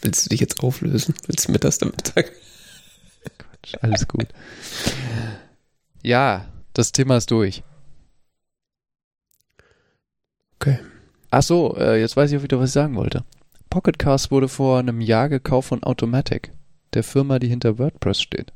[0.00, 1.14] Willst du dich jetzt auflösen?
[1.26, 2.28] Willst du mittags damit sagen?
[3.38, 4.26] Quatsch, alles gut.
[6.02, 7.62] Ja, das Thema ist durch.
[10.56, 10.78] Okay.
[11.30, 13.24] Ach so, äh, jetzt weiß ich auch wieder, was ich sagen wollte.
[13.70, 16.52] Pocketcast wurde vor einem Jahr gekauft von Automatic,
[16.94, 18.52] der Firma, die hinter WordPress steht.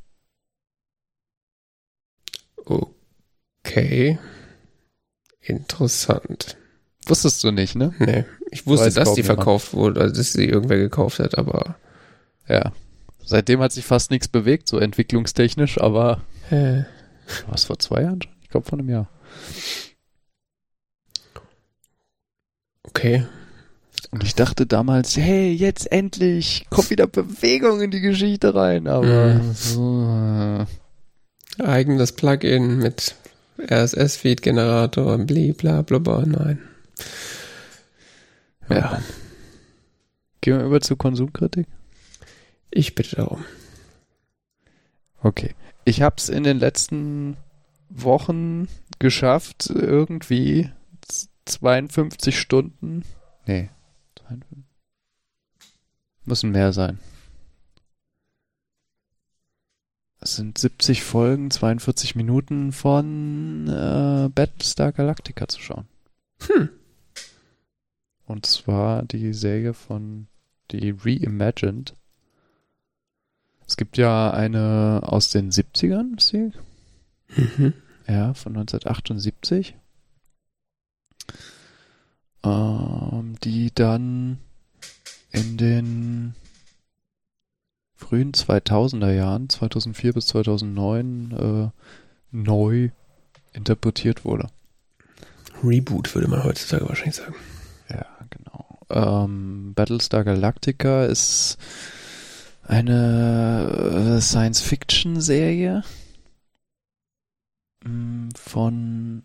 [2.64, 4.18] Okay.
[5.46, 6.56] Interessant.
[7.06, 7.94] Wusstest du nicht, ne?
[8.00, 11.76] Nee, ich wusste, Weiß dass die verkauft wurde, also dass sie irgendwer gekauft hat, aber
[12.48, 12.72] Ja.
[13.24, 16.82] Seitdem hat sich fast nichts bewegt, so entwicklungstechnisch, aber äh,
[17.48, 18.32] was vor zwei Jahren schon?
[18.42, 19.08] Ich glaube vor einem Jahr.
[22.84, 23.26] okay.
[24.12, 29.34] Und ich dachte damals, hey, jetzt endlich kommt wieder Bewegung in die Geschichte rein, aber
[29.34, 29.52] Mhm.
[29.54, 30.66] so,
[31.58, 33.14] äh, Eigenes Plugin mit
[33.58, 36.58] RSS-Feed-Generator und bla bla bla, nein.
[38.68, 39.00] ja.
[40.40, 41.66] Gehen wir über zur Konsumkritik?
[42.70, 43.44] Ich bitte darum.
[45.22, 45.54] Okay.
[45.84, 47.36] Ich habe es in den letzten
[47.88, 50.70] Wochen geschafft, irgendwie
[51.02, 53.02] z- 52 Stunden.
[53.46, 53.70] Nee.
[54.20, 54.58] 52.
[56.24, 56.98] Müssen mehr sein.
[60.26, 65.86] Es sind 70 Folgen, 42 Minuten von äh, Battlestar Galactica zu schauen.
[66.48, 66.68] Hm.
[68.26, 70.26] Und zwar die Serie von
[70.72, 71.94] die Reimagined.
[73.68, 76.50] Es gibt ja eine aus den 70ern, ist sie?
[77.36, 77.74] Mhm.
[78.08, 79.76] Ja, von 1978.
[82.42, 84.38] Ähm, die dann
[85.30, 86.34] in den
[87.96, 91.70] frühen 2000er Jahren, 2004 bis 2009, äh,
[92.30, 92.90] neu
[93.52, 94.48] interpretiert wurde.
[95.64, 97.34] Reboot würde man heutzutage wahrscheinlich sagen.
[97.88, 98.78] Ja, genau.
[98.90, 101.56] Ähm, Battlestar Galactica ist
[102.62, 105.82] eine äh, Science-Fiction-Serie
[107.84, 109.24] mm, von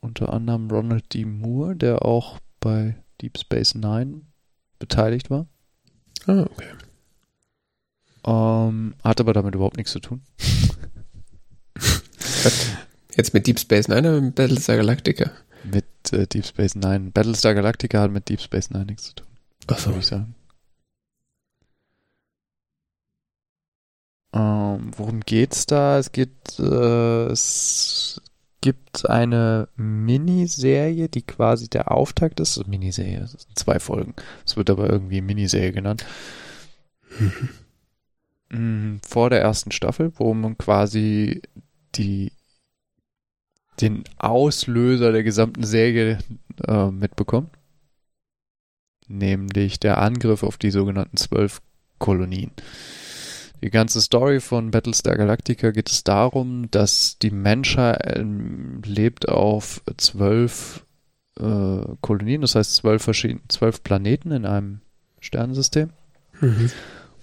[0.00, 1.24] unter anderem Ronald D.
[1.24, 4.22] Moore, der auch bei Deep Space Nine
[4.78, 5.46] beteiligt war.
[6.26, 6.66] Ah, okay.
[8.26, 10.22] Ähm, hat aber damit überhaupt nichts zu tun.
[13.16, 15.30] Jetzt mit Deep Space Nine oder mit Battlestar Galactica?
[15.64, 17.10] Mit äh, Deep Space Nine.
[17.10, 19.26] Battlestar Galactica hat mit Deep Space Nine nichts zu tun,
[19.66, 19.90] Achso.
[19.90, 20.34] würde ich sagen.
[24.34, 25.98] Ähm, worum geht's da?
[25.98, 28.20] Es geht, äh, es
[28.60, 32.66] gibt eine Miniserie, die quasi der Auftakt ist.
[32.66, 34.14] Miniserie, das sind zwei Folgen.
[34.44, 36.04] Es wird aber irgendwie Miniserie genannt.
[38.50, 41.42] Mm, Vor der ersten Staffel, wo man quasi
[41.94, 42.32] die
[43.80, 46.18] den Auslöser der gesamten Serie
[46.66, 47.50] äh, mitbekommt.
[49.08, 51.60] Nämlich der Angriff auf die sogenannten zwölf
[51.98, 52.52] Kolonien.
[53.62, 59.82] Die ganze Story von Battlestar Galactica geht es darum, dass die Menschheit ähm, lebt auf
[59.96, 60.84] zwölf
[61.38, 64.80] äh, Kolonien, das heißt zwölf verschiedene, zwölf Planeten in einem
[65.20, 65.90] Sternensystem
[66.40, 66.70] Mhm.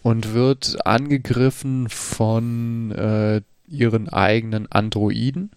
[0.02, 5.52] Und wird angegriffen von äh, ihren eigenen Androiden,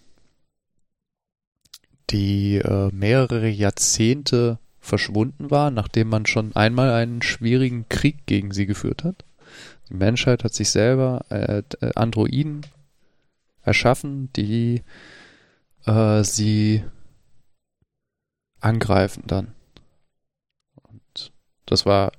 [2.10, 8.66] die äh, mehrere Jahrzehnte verschwunden waren, nachdem man schon einmal einen schwierigen Krieg gegen sie
[8.66, 9.24] geführt hat.
[9.88, 12.66] Die Menschheit hat sich selber äh, äh, Androiden
[13.62, 14.82] erschaffen, die
[15.86, 16.84] äh, sie
[18.60, 19.54] angreifen dann.
[20.82, 21.32] Und
[21.66, 22.12] das war,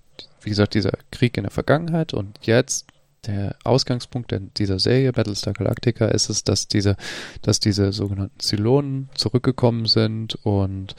[0.45, 2.87] wie gesagt, dieser Krieg in der Vergangenheit und jetzt
[3.25, 6.95] der Ausgangspunkt dieser Serie Battlestar Galactica ist es, dass diese,
[7.41, 10.95] dass diese sogenannten Zylonen zurückgekommen sind und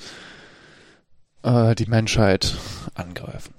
[1.42, 2.56] äh, die Menschheit
[2.94, 3.54] angreifen.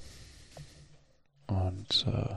[1.48, 2.36] Und äh,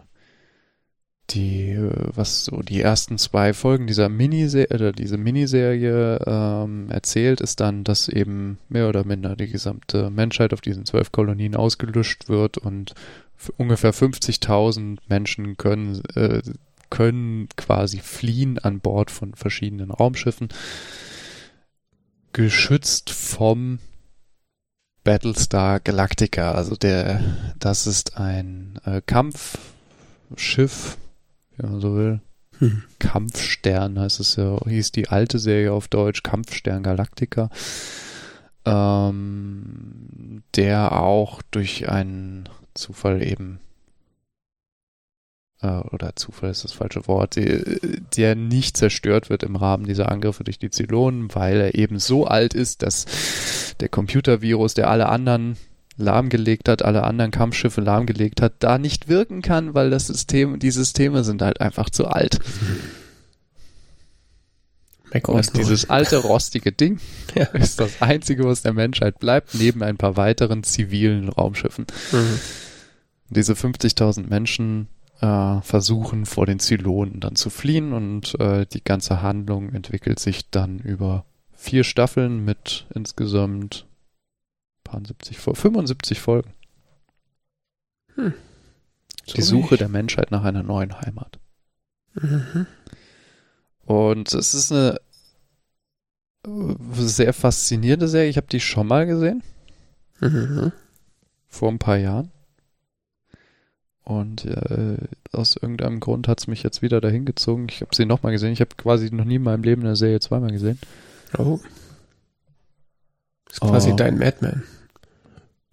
[1.30, 7.40] die, äh, was so die ersten zwei Folgen dieser Miniserie, oder diese Miniserie ähm, erzählt,
[7.40, 12.28] ist dann, dass eben mehr oder minder die gesamte Menschheit auf diesen zwölf Kolonien ausgelöscht
[12.28, 12.94] wird und
[13.56, 16.42] ungefähr 50.000 Menschen können, äh,
[16.90, 20.48] können quasi fliehen an Bord von verschiedenen Raumschiffen,
[22.32, 23.78] geschützt vom
[25.04, 26.52] Battlestar Galactica.
[26.52, 27.20] Also der,
[27.58, 30.98] das ist ein äh, Kampfschiff,
[31.56, 32.20] wenn man so will.
[32.58, 32.82] Hm.
[32.98, 37.48] Kampfstern heißt es ja, hieß die alte Serie auf Deutsch, Kampfstern Galactica,
[38.66, 43.60] ähm, der auch durch einen Zufall eben,
[45.60, 47.62] äh, oder Zufall ist das falsche Wort, die,
[48.16, 52.26] der nicht zerstört wird im Rahmen dieser Angriffe durch die Zylonen, weil er eben so
[52.26, 53.06] alt ist, dass
[53.80, 55.56] der Computervirus, der alle anderen
[55.96, 60.70] lahmgelegt hat, alle anderen Kampfschiffe lahmgelegt hat, da nicht wirken kann, weil das System, die
[60.70, 62.38] Systeme sind halt einfach zu alt.
[65.12, 66.98] macOS dieses alte rostige Ding
[67.34, 67.44] Ja.
[67.44, 71.86] ist das einzige, was der Menschheit bleibt, neben ein paar weiteren zivilen Raumschiffen.
[72.12, 72.38] Mhm.
[73.28, 74.88] Diese 50.000 Menschen
[75.20, 80.50] äh, versuchen vor den Zylonen dann zu fliehen und äh, die ganze Handlung entwickelt sich
[80.50, 83.86] dann über vier Staffeln mit insgesamt
[84.82, 86.52] paar 70, Fol- 75 Folgen.
[88.16, 88.32] Hm.
[89.36, 89.78] Die So Suche wenig.
[89.78, 91.38] der Menschheit nach einer neuen Heimat.
[92.14, 92.66] Mhm.
[93.90, 95.00] Und es ist eine
[96.46, 98.30] äh, sehr faszinierende Serie.
[98.30, 99.42] Ich habe die schon mal gesehen,
[100.20, 100.70] Mhm.
[101.48, 102.30] vor ein paar Jahren.
[104.04, 104.96] Und äh,
[105.32, 107.66] aus irgendeinem Grund hat es mich jetzt wieder dahin gezogen.
[107.68, 108.52] Ich habe sie nochmal gesehen.
[108.52, 110.78] Ich habe quasi noch nie in meinem Leben eine Serie zweimal gesehen.
[111.36, 111.58] Oh.
[113.50, 113.96] ist quasi Oh.
[113.96, 114.62] dein Madman.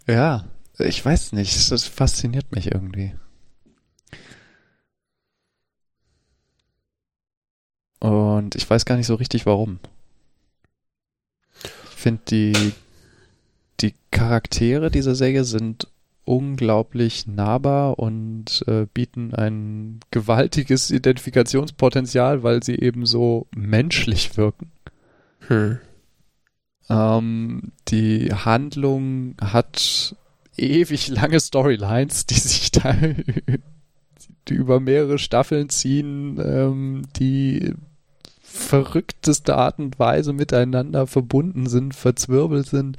[0.08, 0.46] Ja,
[0.80, 1.72] ich weiß nicht.
[1.72, 3.14] Das fasziniert mich irgendwie.
[8.00, 9.80] Und ich weiß gar nicht so richtig warum.
[11.64, 12.74] Ich finde die,
[13.80, 15.88] die Charaktere dieser Serie sind
[16.26, 24.72] unglaublich nahbar und äh, bieten ein gewaltiges Identifikationspotenzial, weil sie eben so menschlich wirken.
[25.48, 25.80] Hm.
[26.90, 30.16] Ähm, die Handlung hat
[30.58, 32.94] ewig lange Storylines, die sich da
[34.48, 37.74] die über mehrere Staffeln ziehen, ähm, die
[38.58, 42.98] verrückteste Art und Weise miteinander verbunden sind, verzwirbelt sind.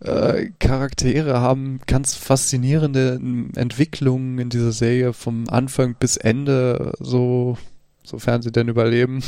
[0.00, 3.20] Äh, Charaktere haben ganz faszinierende
[3.56, 7.58] Entwicklungen in dieser Serie vom Anfang bis Ende, so
[8.04, 9.22] sofern sie denn überleben.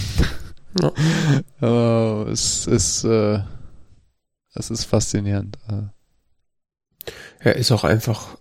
[0.81, 0.93] Ja.
[2.27, 3.41] äh, es ist äh,
[4.55, 5.59] es ist faszinierend.
[7.39, 8.37] Er ist auch einfach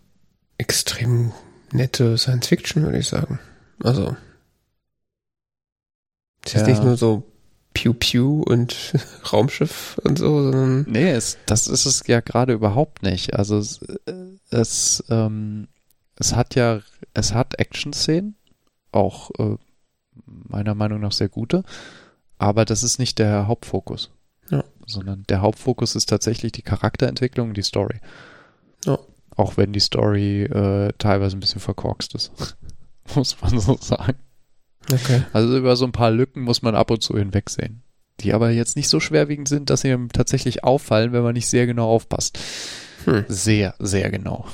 [0.58, 1.32] extrem
[1.72, 3.40] nette Science Fiction, würde ich sagen.
[3.84, 4.16] Also
[6.46, 6.68] es ist ja.
[6.68, 7.24] nicht nur so
[7.74, 8.94] Pew Pew und
[9.32, 10.86] Raumschiff und so, sondern.
[10.88, 13.36] Nee, es, das ist es ja gerade überhaupt nicht.
[13.36, 13.80] Also es,
[14.50, 15.68] es, ähm,
[16.16, 16.82] es hat ja,
[17.14, 18.36] es hat Action-Szenen,
[18.92, 19.58] auch äh,
[20.26, 21.64] meiner Meinung nach sehr gute,
[22.38, 24.12] aber das ist nicht der Hauptfokus.
[24.50, 24.64] Ja.
[24.86, 28.00] Sondern der Hauptfokus ist tatsächlich die Charakterentwicklung und die Story.
[28.86, 28.98] Ja.
[29.36, 32.32] Auch wenn die Story äh, teilweise ein bisschen verkorkst ist.
[33.16, 34.18] Muss man so sagen.
[34.92, 35.24] Okay.
[35.34, 37.84] Also über so ein paar Lücken muss man ab und zu hinwegsehen.
[38.22, 41.48] Die aber jetzt nicht so schwerwiegend sind, dass sie ihm tatsächlich auffallen, wenn man nicht
[41.48, 42.38] sehr genau aufpasst.
[43.06, 43.26] Hm.
[43.28, 44.46] Sehr, sehr genau.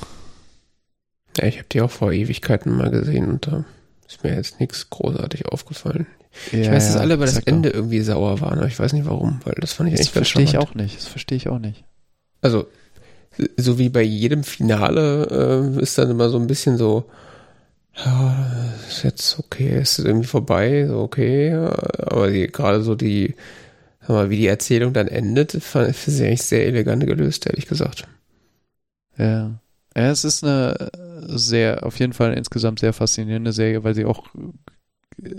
[1.37, 3.65] Ja, ich habe die auch vor Ewigkeiten mal gesehen und da
[4.07, 6.07] ist mir jetzt nichts großartig aufgefallen.
[6.51, 7.73] Ja, ich weiß, dass alle über das Ende auch.
[7.73, 10.43] irgendwie sauer waren, aber ich weiß nicht warum, weil das fand ich das echt verstehe
[10.43, 10.97] ich auch nicht.
[10.97, 11.83] Das verstehe ich auch nicht.
[12.41, 12.67] Also,
[13.57, 17.09] so wie bei jedem Finale äh, ist dann immer so ein bisschen so,
[17.97, 23.35] ja, ist jetzt okay, ist irgendwie vorbei, okay, aber die, gerade so die,
[24.01, 28.07] sag mal, wie die Erzählung dann endet, fand ich eigentlich sehr elegant gelöst, ehrlich gesagt.
[29.17, 29.59] Ja.
[29.97, 30.89] Ja, es ist eine
[31.27, 34.25] sehr, auf jeden Fall insgesamt sehr faszinierende Serie, weil sie auch
[35.23, 35.35] äh,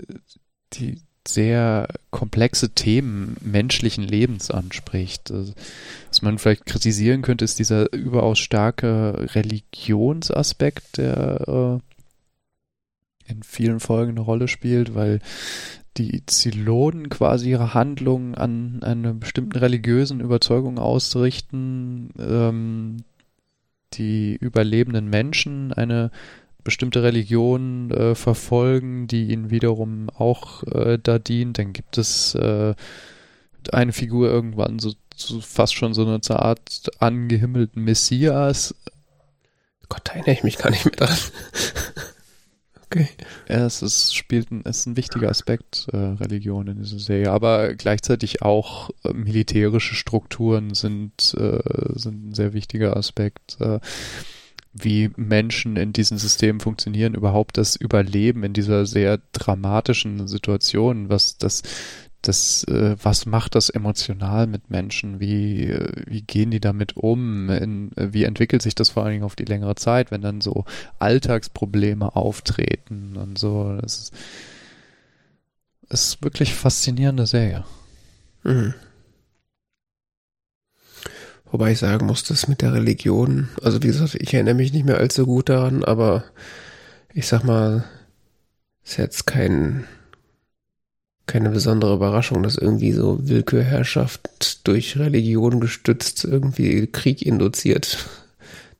[0.73, 5.29] die sehr komplexe Themen menschlichen Lebens anspricht.
[5.29, 5.53] Also,
[6.07, 11.96] was man vielleicht kritisieren könnte, ist dieser überaus starke Religionsaspekt, der äh,
[13.27, 15.19] in vielen Folgen eine Rolle spielt, weil
[15.97, 22.97] die Zylonen quasi ihre Handlungen an einer bestimmten religiösen Überzeugung ausrichten, ähm,
[23.93, 26.11] die überlebenden Menschen eine
[26.63, 31.57] bestimmte Religion äh, verfolgen, die ihnen wiederum auch äh, da dient.
[31.57, 32.75] Dann gibt es äh,
[33.71, 38.75] eine Figur irgendwann so, so, fast schon so eine Art angehimmelten Messias.
[39.89, 41.17] Gott, da erinnere ich mich gar nicht mehr dran.
[42.89, 43.09] Okay.
[43.47, 48.41] Es ist, spielt ein, ist ein wichtiger Aspekt, äh, Religion in dieser Serie, aber gleichzeitig
[48.43, 51.59] auch äh, militärische Strukturen sind, äh,
[51.95, 53.59] sind ein sehr wichtiger Aspekt.
[53.59, 53.79] Äh,
[54.79, 61.37] wie Menschen in diesen Systemen funktionieren, überhaupt das Überleben in dieser sehr dramatischen Situation, was
[61.37, 61.63] das
[62.27, 65.19] das, äh, was macht das emotional mit Menschen?
[65.19, 67.49] Wie, äh, wie gehen die damit um?
[67.49, 70.41] In, äh, wie entwickelt sich das vor allen Dingen auf die längere Zeit, wenn dann
[70.41, 70.65] so
[70.99, 73.77] Alltagsprobleme auftreten und so?
[73.81, 74.13] Das ist,
[75.89, 77.65] ist wirklich faszinierende Serie.
[78.43, 78.73] Mhm.
[81.51, 84.85] Wobei ich sagen muss, dass mit der Religion, also wie gesagt, ich erinnere mich nicht
[84.85, 86.25] mehr allzu gut daran, aber
[87.13, 87.85] ich sag mal,
[88.83, 89.85] ist jetzt kein
[91.27, 97.97] keine besondere Überraschung, dass irgendwie so Willkürherrschaft durch Religion gestützt irgendwie Krieg induziert.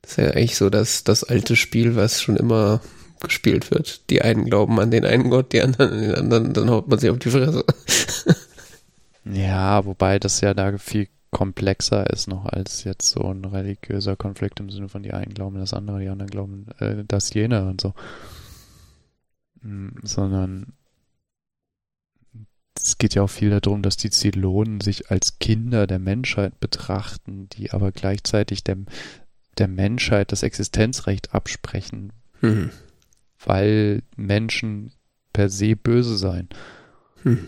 [0.02, 2.80] Das ist ja eigentlich so das, das alte Spiel, was schon immer
[3.22, 4.10] gespielt wird.
[4.10, 6.98] Die einen glauben an den einen Gott, die anderen an den anderen, dann haut man
[6.98, 7.66] sich auf die Fresse.
[9.26, 14.62] ja, wobei das ja da viel komplexer ist noch als jetzt so ein religiöser Konflikt
[14.62, 17.82] im Sinne von die einen glauben das andere, die anderen glauben äh, das jene und
[17.82, 17.94] so.
[19.62, 20.74] Mm, sondern
[22.78, 27.50] es geht ja auch viel darum, dass die Zylonen sich als Kinder der Menschheit betrachten,
[27.50, 28.86] die aber gleichzeitig dem,
[29.58, 32.72] der Menschheit das Existenzrecht absprechen, hm.
[33.44, 34.92] weil Menschen
[35.34, 36.50] per se böse seien.
[37.24, 37.48] Hm.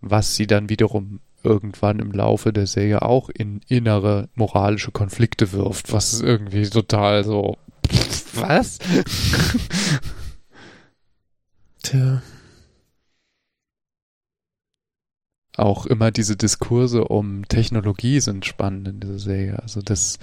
[0.00, 5.92] Was sie dann wiederum irgendwann im Laufe der Serie auch in innere moralische Konflikte wirft,
[5.92, 7.56] was irgendwie total so
[8.34, 8.78] was?
[11.86, 12.20] Tja.
[15.56, 19.60] Auch immer diese Diskurse um Technologie sind spannend in dieser Serie.
[19.60, 20.18] Also das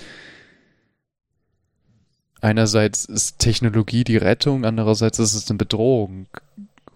[2.41, 6.27] einerseits ist Technologie die Rettung, andererseits ist es eine Bedrohung.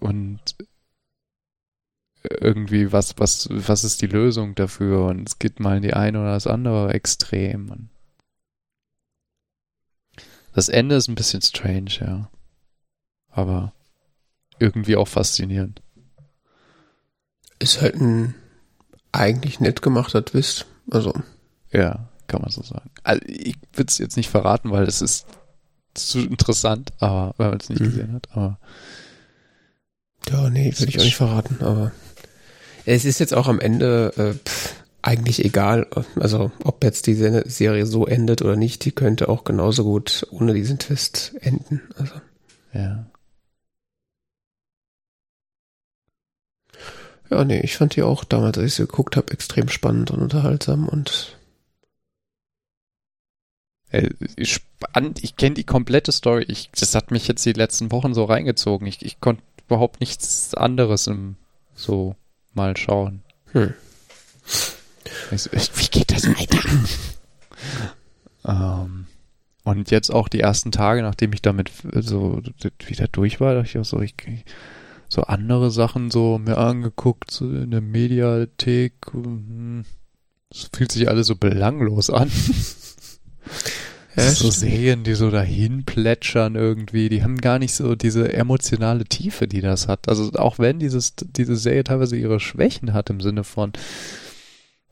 [0.01, 0.41] Und
[2.30, 5.05] irgendwie, was, was, was ist die Lösung dafür?
[5.05, 7.88] Und es geht mal in die eine oder das andere Extrem.
[10.51, 12.30] Das Ende ist ein bisschen strange, ja.
[13.30, 13.72] Aber
[14.59, 15.81] irgendwie auch faszinierend.
[17.59, 18.35] Ist halt ein
[19.11, 20.65] eigentlich nett gemachter Twist.
[20.89, 21.13] Also.
[21.71, 22.91] Ja, kann man so sagen.
[23.03, 25.25] Also ich würde es jetzt nicht verraten, weil es ist
[25.93, 27.85] zu interessant, aber wenn man es nicht mhm.
[27.85, 28.59] gesehen hat, aber.
[30.29, 31.91] Ja, nee, würde ich auch nicht verraten, aber
[32.85, 35.87] es ist jetzt auch am Ende äh, pff, eigentlich egal,
[36.19, 40.53] also ob jetzt diese Serie so endet oder nicht, die könnte auch genauso gut ohne
[40.53, 41.81] diesen Twist enden.
[41.97, 42.15] Also.
[42.73, 43.05] Ja.
[47.30, 50.21] Ja, nee, ich fand die auch damals, als ich sie geguckt habe, extrem spannend und
[50.21, 51.38] unterhaltsam und
[53.89, 54.09] äh,
[54.43, 55.23] spannend.
[55.23, 56.45] Ich kenne die komplette Story.
[56.47, 58.88] Ich, das hat mich jetzt die letzten Wochen so reingezogen.
[58.88, 61.36] Ich, ich konnte überhaupt nichts anderes im,
[61.75, 62.15] so
[62.53, 63.23] mal schauen.
[63.51, 63.73] Hm.
[64.43, 66.59] So, wie geht das weiter?
[68.45, 69.07] ähm,
[69.63, 72.41] und jetzt auch die ersten Tage, nachdem ich damit so
[72.86, 74.15] wieder durch war, dachte ich auch so, ich,
[75.09, 78.93] so andere Sachen so mir angeguckt, so in der Mediathek.
[79.11, 79.85] Hm,
[80.49, 82.31] es fühlt sich alles so belanglos an.
[84.19, 89.47] So Serien, die so dahin plätschern irgendwie, die haben gar nicht so diese emotionale Tiefe,
[89.47, 90.09] die das hat.
[90.09, 93.73] Also auch wenn dieses, diese Serie teilweise ihre Schwächen hat im Sinne von,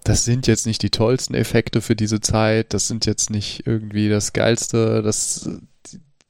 [0.04, 4.10] das sind jetzt nicht die tollsten Effekte für diese Zeit, das sind jetzt nicht irgendwie
[4.10, 5.50] das Geilste, das,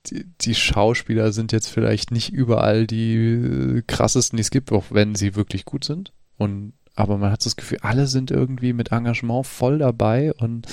[0.10, 5.16] die, die Schauspieler sind jetzt vielleicht nicht überall die krassesten, die es gibt, auch wenn
[5.16, 6.12] sie wirklich gut sind.
[6.38, 10.68] Und, aber man hat das Gefühl, alle sind irgendwie mit Engagement voll dabei und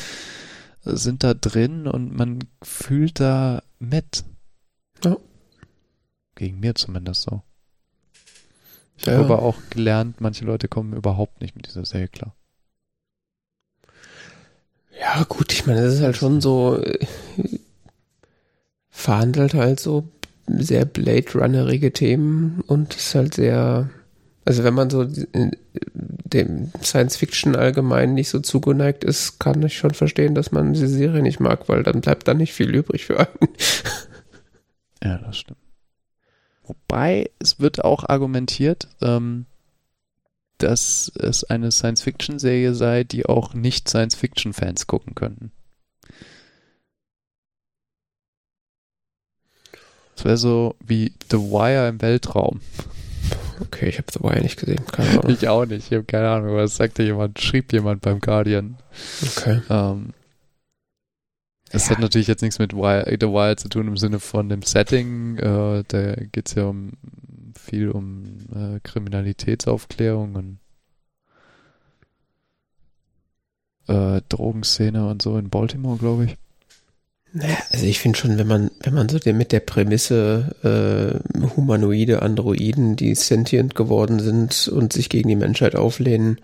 [0.85, 4.24] sind da drin und man fühlt da mit.
[5.05, 5.16] Ja.
[6.35, 7.43] Gegen mir zumindest so.
[8.97, 9.14] Ich ja.
[9.14, 12.35] habe aber auch gelernt, manche Leute kommen überhaupt nicht mit dieser Serie klar.
[15.01, 16.99] Ja, gut, ich meine, das ist halt schon so äh,
[18.93, 20.09] verhandelt halt so
[20.47, 23.90] sehr Blade Runnerige Themen und ist halt sehr
[24.45, 29.95] also wenn man so dem Science Fiction allgemein nicht so zugeneigt ist, kann ich schon
[29.95, 33.18] verstehen, dass man diese Serie nicht mag, weil dann bleibt da nicht viel übrig für
[33.20, 33.28] einen.
[35.05, 35.59] Ja, das stimmt.
[36.62, 39.47] Wobei es wird auch argumentiert, ähm,
[40.59, 45.51] dass es eine Science-Fiction-Serie sei, die auch nicht Science-Fiction-Fans gucken könnten.
[50.16, 52.60] Es wäre so wie The Wire im Weltraum.
[53.60, 54.84] Okay, ich habe The Wire nicht gesehen.
[54.86, 55.30] Keine Ahnung.
[55.30, 55.86] ich auch nicht.
[55.90, 56.56] Ich habe keine Ahnung.
[56.56, 57.40] Was sagte jemand?
[57.40, 58.76] Schrieb jemand beim Guardian.
[59.22, 59.62] Okay.
[59.70, 60.12] Ähm,
[61.70, 61.92] das ja.
[61.92, 65.38] hat natürlich jetzt nichts mit Wire, The Wire zu tun im Sinne von dem Setting.
[65.38, 66.92] Äh, da geht es ja um
[67.58, 70.58] viel um äh, Kriminalitätsaufklärung und
[73.88, 76.36] äh, Drogenszene und so in Baltimore, glaube ich.
[77.35, 82.20] Naja, also ich finde schon, wenn man, wenn man so mit der Prämisse äh, humanoide
[82.20, 86.39] Androiden, die sentient geworden sind und sich gegen die Menschheit auflehnen,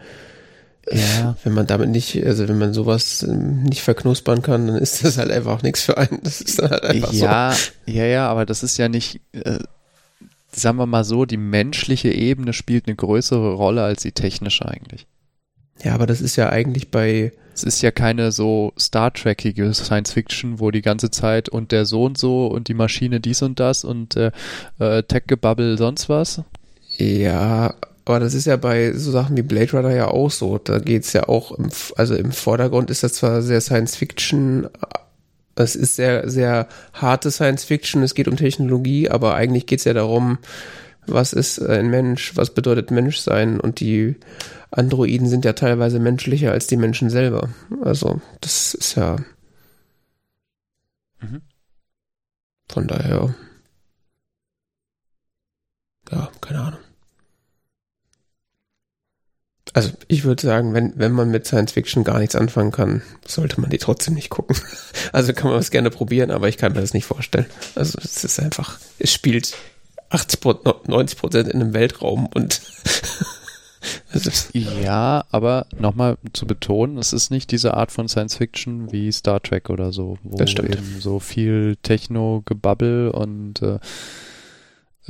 [0.90, 1.36] ja.
[1.44, 5.18] wenn man damit nicht, also wenn man sowas ähm, nicht verknuspern kann, dann ist das
[5.18, 6.20] halt einfach nichts für einen.
[6.22, 7.92] Das ist dann halt einfach ja, so.
[7.92, 9.58] Ja, ja, aber das ist ja nicht, äh,
[10.50, 15.06] sagen wir mal so, die menschliche Ebene spielt eine größere Rolle als die technische eigentlich.
[15.82, 20.12] Ja, aber das ist ja eigentlich bei es ist ja keine so Star Trekige Science
[20.12, 23.58] Fiction, wo die ganze Zeit und der so und so und die Maschine dies und
[23.58, 24.30] das und äh,
[24.78, 26.42] äh, Tech-Gebubble sonst was.
[26.96, 27.74] Ja,
[28.04, 30.58] aber das ist ja bei so Sachen wie Blade Runner ja auch so.
[30.58, 34.68] Da geht es ja auch, im, also im Vordergrund ist das zwar sehr Science Fiction,
[35.56, 39.84] es ist sehr, sehr harte Science Fiction, es geht um Technologie, aber eigentlich geht es
[39.84, 40.38] ja darum,
[41.10, 44.16] was ist ein Mensch, was bedeutet Menschsein und die
[44.70, 47.48] Androiden sind ja teilweise menschlicher als die Menschen selber.
[47.82, 49.16] Also, das ist ja.
[51.20, 51.42] Mhm.
[52.70, 53.34] Von daher.
[56.10, 56.80] Ja, keine Ahnung.
[59.74, 63.60] Also ich würde sagen, wenn, wenn man mit Science Fiction gar nichts anfangen kann, sollte
[63.60, 64.56] man die trotzdem nicht gucken.
[65.12, 67.46] Also kann man das gerne probieren, aber ich kann mir das nicht vorstellen.
[67.74, 69.56] Also es ist einfach, es spielt
[70.10, 70.40] 80,
[70.86, 72.60] 90 Prozent in einem Weltraum und
[74.52, 79.40] ja, aber nochmal zu betonen, es ist nicht diese Art von Science Fiction wie Star
[79.42, 83.78] Trek oder so, wo eben so viel Techno-Gebabbel und äh,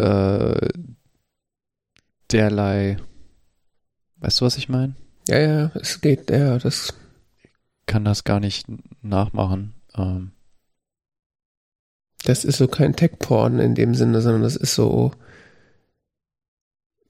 [0.02, 0.68] äh,
[2.30, 2.98] derlei.
[4.16, 4.94] Weißt du, was ich meine?
[5.28, 6.94] Ja, ja, es geht, ja, das.
[7.86, 8.66] kann das gar nicht
[9.02, 9.74] nachmachen.
[9.94, 10.32] Ähm.
[12.24, 15.12] Das ist so kein Tech-Porn in dem Sinne, sondern das ist so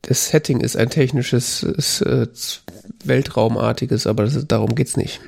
[0.02, 2.28] das Setting ist ein technisches, ist, äh,
[3.04, 5.20] Weltraumartiges, aber ist, darum geht's nicht.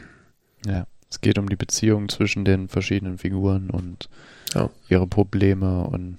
[0.65, 4.09] Ja, es geht um die Beziehung zwischen den verschiedenen Figuren und
[4.55, 4.71] Ja.
[4.89, 6.19] ihre Probleme und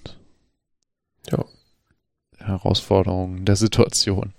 [1.32, 1.46] Ja.
[2.38, 4.34] Herausforderungen der Situation.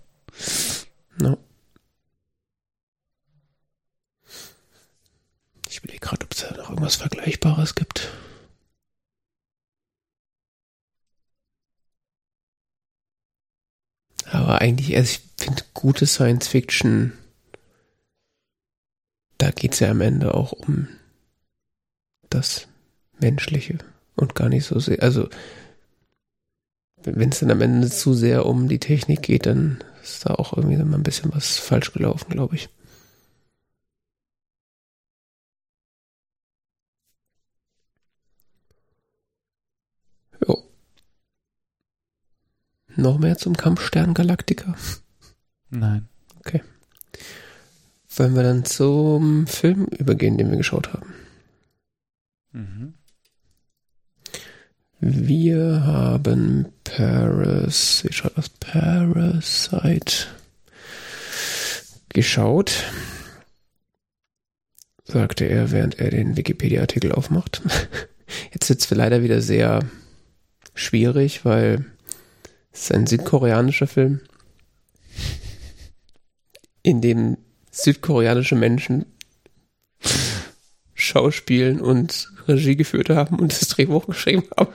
[1.21, 1.37] Ja.
[5.69, 8.11] Ich überlege gerade, ob es da noch irgendwas Vergleichbares gibt.
[14.33, 17.13] Aber eigentlich, also ich finde gute Science Fiction,
[19.37, 20.89] da geht es ja am Ende auch um
[22.31, 22.67] das
[23.21, 23.77] Menschliche
[24.17, 25.29] und gar nicht so sehr, also
[27.05, 30.57] wenn es dann am Ende zu sehr um die Technik geht, dann ist da auch
[30.57, 32.71] irgendwie mal ein bisschen was falsch gelaufen, glaube ich.
[40.47, 40.63] Jo.
[42.97, 44.75] Noch mehr zum Kampfstern Galactica.
[45.71, 46.09] Nein.
[48.15, 51.15] Wollen wir dann zum Film übergehen, den wir geschaut haben?
[52.53, 52.95] Mhm.
[55.01, 58.51] Wir haben Paris, wie schaut das?
[58.51, 60.27] Parasite
[62.11, 62.85] geschaut,
[65.05, 67.63] sagte er, während er den Wikipedia-Artikel aufmacht.
[68.53, 69.81] Jetzt wird's für leider wieder sehr
[70.75, 71.92] schwierig, weil
[72.73, 74.21] es ist ein südkoreanischer Film,
[76.83, 77.37] in dem
[77.71, 79.07] südkoreanische Menschen
[80.95, 84.73] Schauspielen und Regie geführt haben und das Drehbuch geschrieben haben.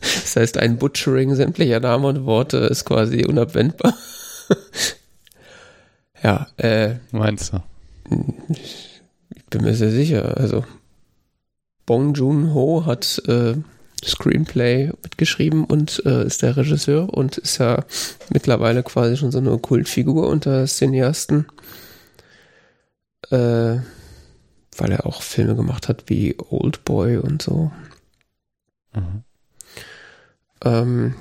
[0.00, 3.94] Das heißt, ein Butchering sämtlicher Namen und Worte ist quasi unabwendbar.
[6.22, 7.62] Ja, äh, Meinst du?
[9.34, 10.36] ich bin mir sehr sicher.
[10.36, 10.64] Also,
[11.86, 13.54] Bong Joon-ho hat äh,
[14.04, 17.84] Screenplay mitgeschrieben und äh, ist der Regisseur und ist ja
[18.30, 21.46] mittlerweile quasi schon so eine Kultfigur unter Cineasten.
[23.30, 23.78] Äh,
[24.76, 27.70] weil er auch Filme gemacht hat wie Old Boy und so.
[28.94, 29.24] Mhm.
[30.64, 31.14] Ähm,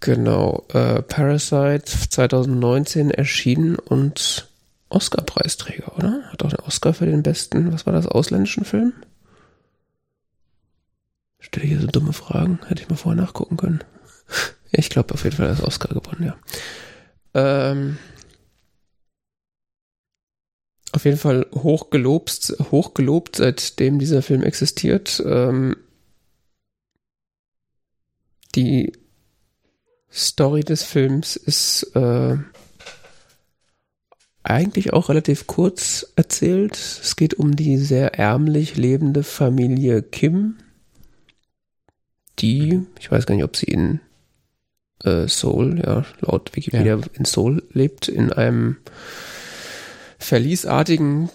[0.00, 4.48] genau, äh, Parasite 2019 erschienen und
[4.88, 6.22] Oscar-Preisträger, oder?
[6.30, 8.92] Hat auch den Oscar für den besten, was war das, ausländischen Film?
[11.46, 13.80] Stelle hier so dumme Fragen, hätte ich mal vorher nachgucken können.
[14.72, 16.36] Ich glaube auf jeden Fall, hat Oscar gewonnen, ja.
[17.34, 17.98] Ähm,
[20.92, 25.22] auf jeden Fall hochgelobt, hochgelobt, seitdem dieser Film existiert.
[25.24, 25.76] Ähm,
[28.54, 28.92] die
[30.10, 32.36] Story des Films ist äh,
[34.42, 36.76] eigentlich auch relativ kurz erzählt.
[36.76, 40.56] Es geht um die sehr ärmlich lebende Familie Kim,
[42.38, 44.00] die, ich weiß gar nicht, ob sie in
[45.04, 48.76] äh, Seoul, ja, laut Wikipedia in Seoul lebt, in einem
[50.18, 51.30] verliesartigen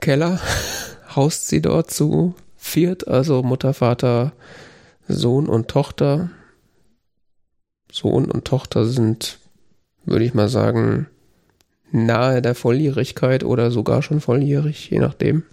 [0.00, 0.40] Keller
[1.16, 4.32] haust sie dort zu viert, also Mutter, Vater,
[5.08, 6.30] Sohn und Tochter.
[7.90, 9.38] Sohn und Tochter sind,
[10.04, 11.08] würde ich mal sagen,
[11.90, 15.44] nahe der Volljährigkeit oder sogar schon volljährig, je nachdem.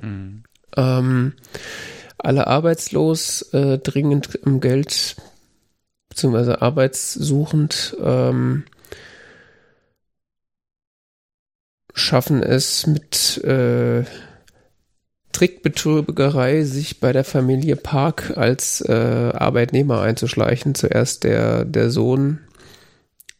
[0.00, 0.44] Mhm.
[0.76, 1.32] Ähm,
[2.24, 5.16] alle arbeitslos, äh, dringend im Geld,
[6.08, 8.64] beziehungsweise arbeitssuchend, ähm,
[11.94, 14.04] schaffen es mit äh,
[15.32, 20.74] Trickbetrügerei, sich bei der Familie Park als äh, Arbeitnehmer einzuschleichen.
[20.74, 22.40] Zuerst der, der Sohn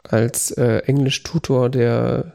[0.03, 2.35] als äh, Englisch-Tutor der,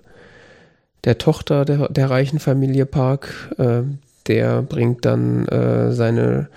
[1.04, 3.54] der Tochter der, der reichen Familie Park.
[3.58, 3.84] Äh,
[4.28, 6.50] der bringt dann äh, seine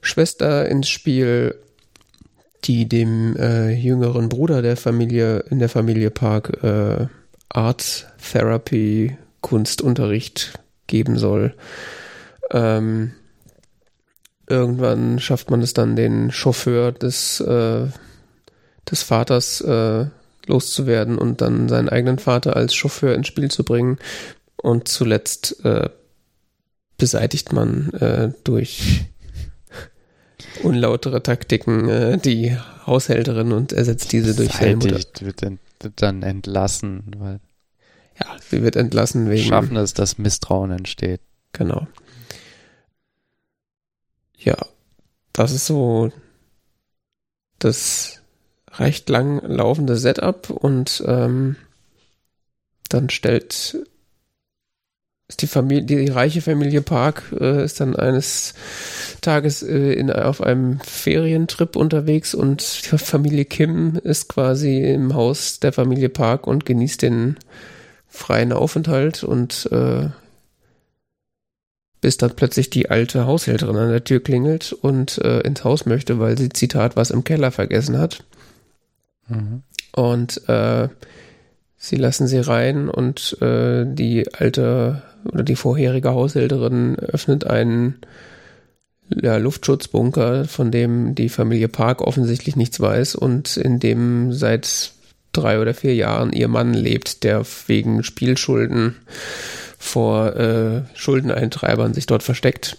[0.00, 1.56] Schwester ins Spiel,
[2.64, 7.06] die dem äh, jüngeren Bruder der Familie in der Familie Park äh,
[7.48, 11.54] Art Therapy Kunstunterricht geben soll.
[12.50, 13.12] Ähm,
[14.48, 17.86] irgendwann schafft man es dann, den Chauffeur des, äh,
[18.90, 20.06] des Vaters äh,
[20.46, 23.98] loszuwerden und dann seinen eigenen Vater als Chauffeur ins Spiel zu bringen.
[24.56, 25.88] Und zuletzt äh,
[26.98, 29.06] beseitigt man äh, durch
[30.62, 34.48] unlautere Taktiken äh, die Haushälterin und ersetzt diese durch.
[34.48, 35.60] Beseitigt, wird ent,
[35.96, 37.40] dann entlassen, weil
[38.18, 41.20] Ja, sie wird entlassen wegen schaffen es, dass Misstrauen entsteht.
[41.52, 41.86] Genau.
[44.38, 44.56] Ja,
[45.32, 46.12] das ist so
[47.58, 48.20] das
[48.72, 51.56] recht lang laufende Setup und ähm,
[52.88, 53.78] dann stellt
[55.40, 58.54] die Familie, die reiche Familie Park äh, ist dann eines
[59.20, 65.60] Tages äh, in, auf einem Ferientrip unterwegs und die Familie Kim ist quasi im Haus
[65.60, 67.36] der Familie Park und genießt den
[68.08, 70.08] freien Aufenthalt und äh,
[72.00, 76.18] bis dann plötzlich die alte Haushälterin an der Tür klingelt und äh, ins Haus möchte,
[76.18, 78.22] weil sie, Zitat, was im Keller vergessen hat.
[79.28, 79.62] Mhm.
[79.92, 80.88] Und äh,
[81.86, 87.98] sie lassen sie rein und äh, die alte oder die vorherige Haushälterin öffnet einen
[89.08, 94.92] ja, Luftschutzbunker, von dem die Familie Park offensichtlich nichts weiß und in dem seit
[95.32, 98.96] drei oder vier Jahren ihr Mann lebt, der wegen Spielschulden
[99.78, 102.78] vor äh, Schuldeneintreibern sich dort versteckt.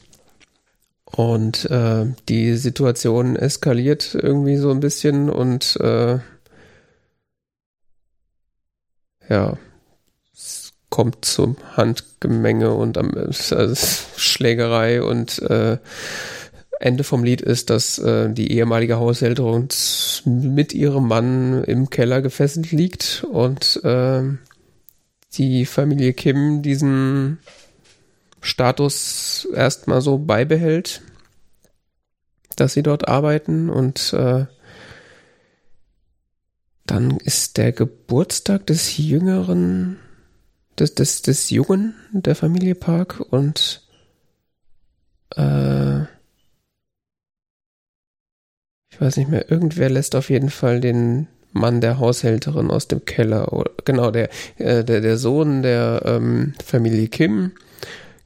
[1.05, 6.19] Und äh, die Situation eskaliert irgendwie so ein bisschen und äh,
[9.29, 9.57] ja,
[10.33, 13.75] es kommt zum Handgemenge und am also
[14.15, 15.77] Schlägerei und äh,
[16.79, 19.67] Ende vom Lied ist, dass äh, die ehemalige Haushälterin
[20.25, 24.23] mit ihrem Mann im Keller gefesselt liegt und äh,
[25.33, 27.39] die Familie Kim diesen
[28.41, 31.01] Status erstmal so beibehält,
[32.55, 34.45] dass sie dort arbeiten und äh,
[36.87, 39.97] dann ist der Geburtstag des Jüngeren,
[40.79, 43.87] des, des, des Jungen der Familie Park und
[45.35, 46.01] äh,
[48.89, 53.05] ich weiß nicht mehr, irgendwer lässt auf jeden Fall den Mann der Haushälterin aus dem
[53.05, 53.53] Keller.
[53.53, 57.51] Oder, genau, der, äh, der, der Sohn der ähm, Familie Kim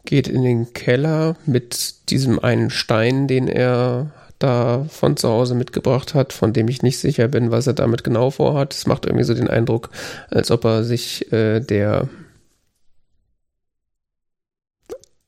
[0.06, 4.12] geht in den Keller mit diesem einen Stein, den er
[4.44, 8.04] da von zu Hause mitgebracht hat, von dem ich nicht sicher bin, was er damit
[8.04, 8.74] genau vorhat.
[8.74, 9.90] Es macht irgendwie so den Eindruck,
[10.30, 12.08] als ob er sich äh, der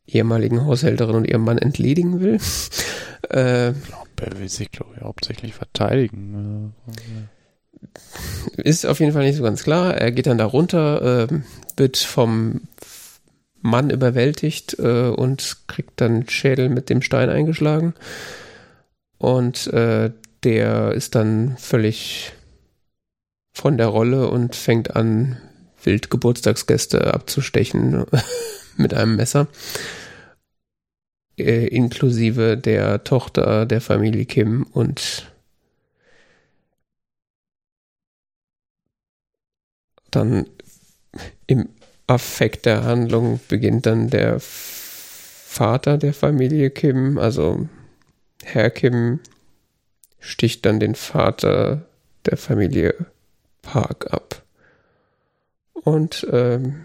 [0.06, 2.40] ehemaligen Haushälterin und ihrem Mann entledigen will.
[3.30, 6.74] äh, ich glaube, er will sich, glaube ich, hauptsächlich verteidigen.
[8.58, 9.96] Ist auf jeden Fall nicht so ganz klar.
[9.96, 11.40] Er geht dann da runter, äh,
[11.78, 12.62] wird vom
[13.62, 17.94] Mann überwältigt äh, und kriegt dann Schädel mit dem Stein eingeschlagen.
[19.18, 20.12] Und äh,
[20.44, 22.34] der ist dann völlig
[23.54, 25.38] von der Rolle und fängt an,
[25.84, 28.06] wild Geburtstagsgäste abzustechen
[28.78, 29.48] mit einem Messer.
[31.38, 35.32] Äh, inklusive der Tochter der Familie Kim und
[40.12, 40.46] dann
[41.48, 41.70] im
[42.08, 47.68] Affekt der Handlung beginnt dann der Vater der Familie Kim, also
[48.44, 49.20] Herr Kim
[50.20, 51.86] sticht dann den Vater
[52.26, 53.08] der Familie
[53.62, 54.44] Park ab.
[55.74, 56.84] Und ähm,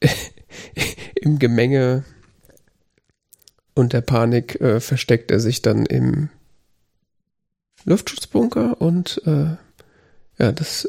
[1.14, 2.04] im Gemenge
[3.74, 6.28] und der Panik äh, versteckt er sich dann im
[7.84, 9.56] Luftschutzbunker und äh,
[10.38, 10.88] ja, das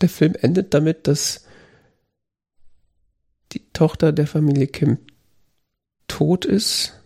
[0.00, 1.46] der Film endet damit, dass
[3.52, 4.98] die Tochter der Familie Kim
[6.08, 7.01] tot ist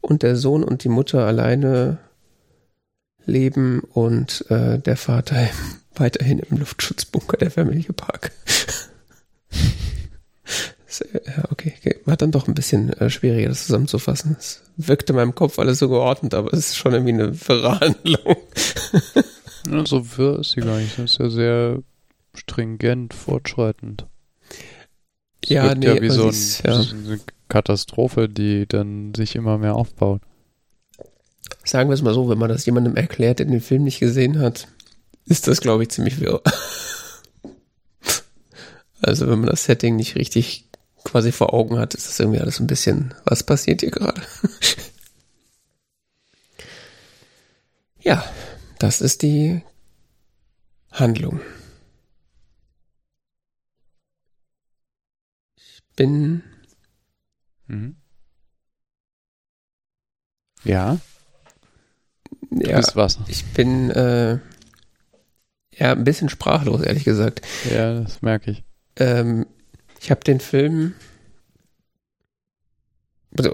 [0.00, 1.98] und der Sohn und die Mutter alleine
[3.24, 5.48] leben und äh, der Vater
[5.94, 8.32] weiterhin im Luftschutzbunker der Familie Park.
[11.00, 14.36] ja, okay, okay, war dann doch ein bisschen äh, schwieriger, das zusammenzufassen.
[14.38, 18.36] Es wirkte in meinem Kopf alles so geordnet, aber es ist schon irgendwie eine Verhandlung.
[19.70, 20.98] ja, so wirr ist sie gar nicht.
[20.98, 21.82] Das ist ja sehr
[22.34, 24.06] stringent fortschreitend.
[25.42, 26.34] Es ja, nee, ja wie so, ein,
[26.64, 26.82] ja.
[26.82, 30.22] so eine Katastrophe, die dann sich immer mehr aufbaut.
[31.64, 34.38] Sagen wir es mal so, wenn man das jemandem erklärt, der den Film nicht gesehen
[34.38, 34.68] hat,
[35.24, 36.42] ist das, glaube ich, ziemlich wirr.
[39.02, 40.70] Also wenn man das Setting nicht richtig
[41.04, 44.22] quasi vor Augen hat, ist das irgendwie alles ein bisschen, was passiert hier gerade?
[48.00, 48.24] ja,
[48.78, 49.60] das ist die
[50.90, 51.40] Handlung.
[55.96, 56.42] bin.
[57.66, 57.96] Mhm.
[60.64, 60.98] Ja.
[62.50, 63.18] Du ja, bist was?
[63.28, 64.38] Ich bin äh,
[65.72, 67.42] ja ein bisschen sprachlos, ehrlich gesagt.
[67.70, 68.64] Ja, das merke ich.
[68.96, 69.46] Ähm,
[70.00, 70.94] ich habe den Film.
[73.36, 73.52] Also,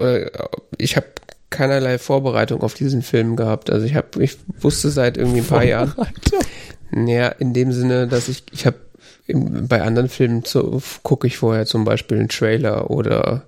[0.77, 1.07] ich habe
[1.49, 3.69] keinerlei Vorbereitung auf diesen Film gehabt.
[3.69, 5.93] Also ich habe, ich wusste seit irgendwie ein paar Jahren.
[6.91, 8.77] Naja, in dem Sinne, dass ich, ich habe
[9.27, 10.43] bei anderen Filmen
[11.03, 13.43] gucke ich vorher zum Beispiel einen Trailer oder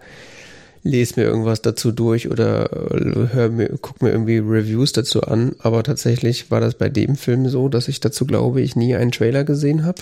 [0.85, 5.55] lese mir irgendwas dazu durch oder äh, hör mir, guck mir irgendwie Reviews dazu an.
[5.59, 9.11] Aber tatsächlich war das bei dem Film so, dass ich dazu glaube, ich nie einen
[9.11, 10.01] Trailer gesehen habe.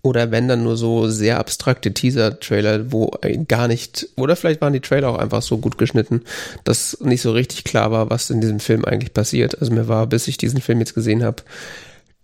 [0.00, 3.12] Oder wenn dann nur so sehr abstrakte Teaser-Trailer, wo
[3.46, 6.22] gar nicht, oder vielleicht waren die Trailer auch einfach so gut geschnitten,
[6.64, 9.60] dass nicht so richtig klar war, was in diesem Film eigentlich passiert.
[9.60, 11.44] Also mir war, bis ich diesen Film jetzt gesehen habe,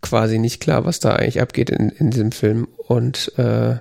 [0.01, 2.67] quasi nicht klar, was da eigentlich abgeht in, in diesem Film.
[2.89, 3.77] Und äh,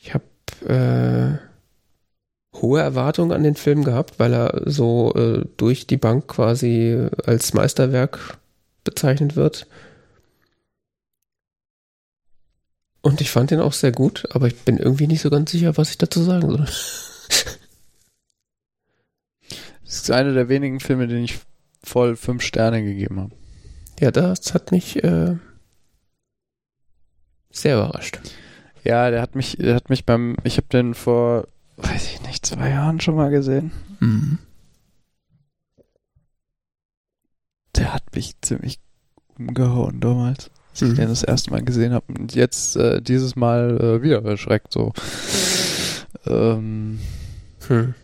[0.00, 0.24] ich habe
[0.66, 1.49] äh,
[2.60, 7.54] hohe Erwartungen an den Film gehabt, weil er so äh, durch die Bank quasi als
[7.54, 8.38] Meisterwerk
[8.84, 9.66] bezeichnet wird.
[13.02, 15.76] Und ich fand den auch sehr gut, aber ich bin irgendwie nicht so ganz sicher,
[15.76, 16.66] was ich dazu sagen soll.
[19.82, 21.40] Das ist einer der wenigen Filme, den ich
[21.82, 23.34] voll fünf Sterne gegeben habe.
[23.98, 25.34] Ja, das hat mich äh,
[27.50, 28.20] sehr überrascht.
[28.84, 31.48] Ja, der hat mich, der hat mich beim, ich habe den vor,
[31.82, 33.72] weiß ich nicht, zwei Jahren schon mal gesehen.
[34.00, 34.38] Mhm.
[37.76, 38.78] Der hat mich ziemlich
[39.38, 40.94] umgehauen damals, als ich Mhm.
[40.96, 42.06] den das erste Mal gesehen habe.
[42.12, 44.92] Und jetzt äh, dieses Mal äh, wieder erschreckt so.
[46.26, 47.00] Ähm,
[47.68, 47.94] Hm.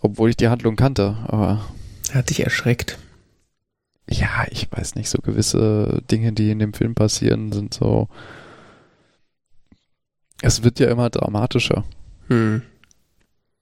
[0.00, 1.64] obwohl ich die Handlung kannte, aber
[2.12, 2.98] Hat dich erschreckt.
[4.08, 8.08] ja, ich weiß nicht, so gewisse Dinge, die in dem Film passieren, sind so.
[10.40, 11.84] Es wird ja immer dramatischer.
[12.28, 12.62] Hm.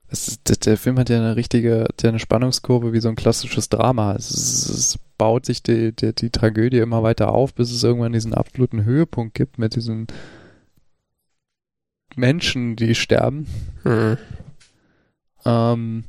[0.09, 3.17] Es ist, der, Film hat ja eine richtige, hat ja eine Spannungskurve wie so ein
[3.17, 4.15] klassisches Drama.
[4.15, 8.13] Es, ist, es baut sich die, die, die Tragödie immer weiter auf, bis es irgendwann
[8.13, 10.07] diesen absoluten Höhepunkt gibt mit diesen
[12.15, 13.47] Menschen, die sterben.
[13.83, 14.17] Hm.
[15.45, 16.05] Ähm,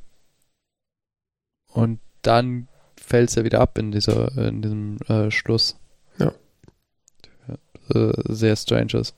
[1.73, 2.67] und dann
[2.99, 5.79] fällt es ja wieder ab in dieser, in diesem äh, Schluss.
[6.17, 6.33] Ja.
[7.93, 9.15] Äh, sehr strange ist.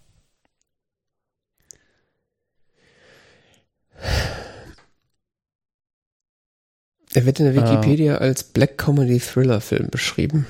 [7.14, 7.70] Er wird in der Ah.
[7.72, 10.46] Wikipedia als Black Comedy Thriller Film beschrieben.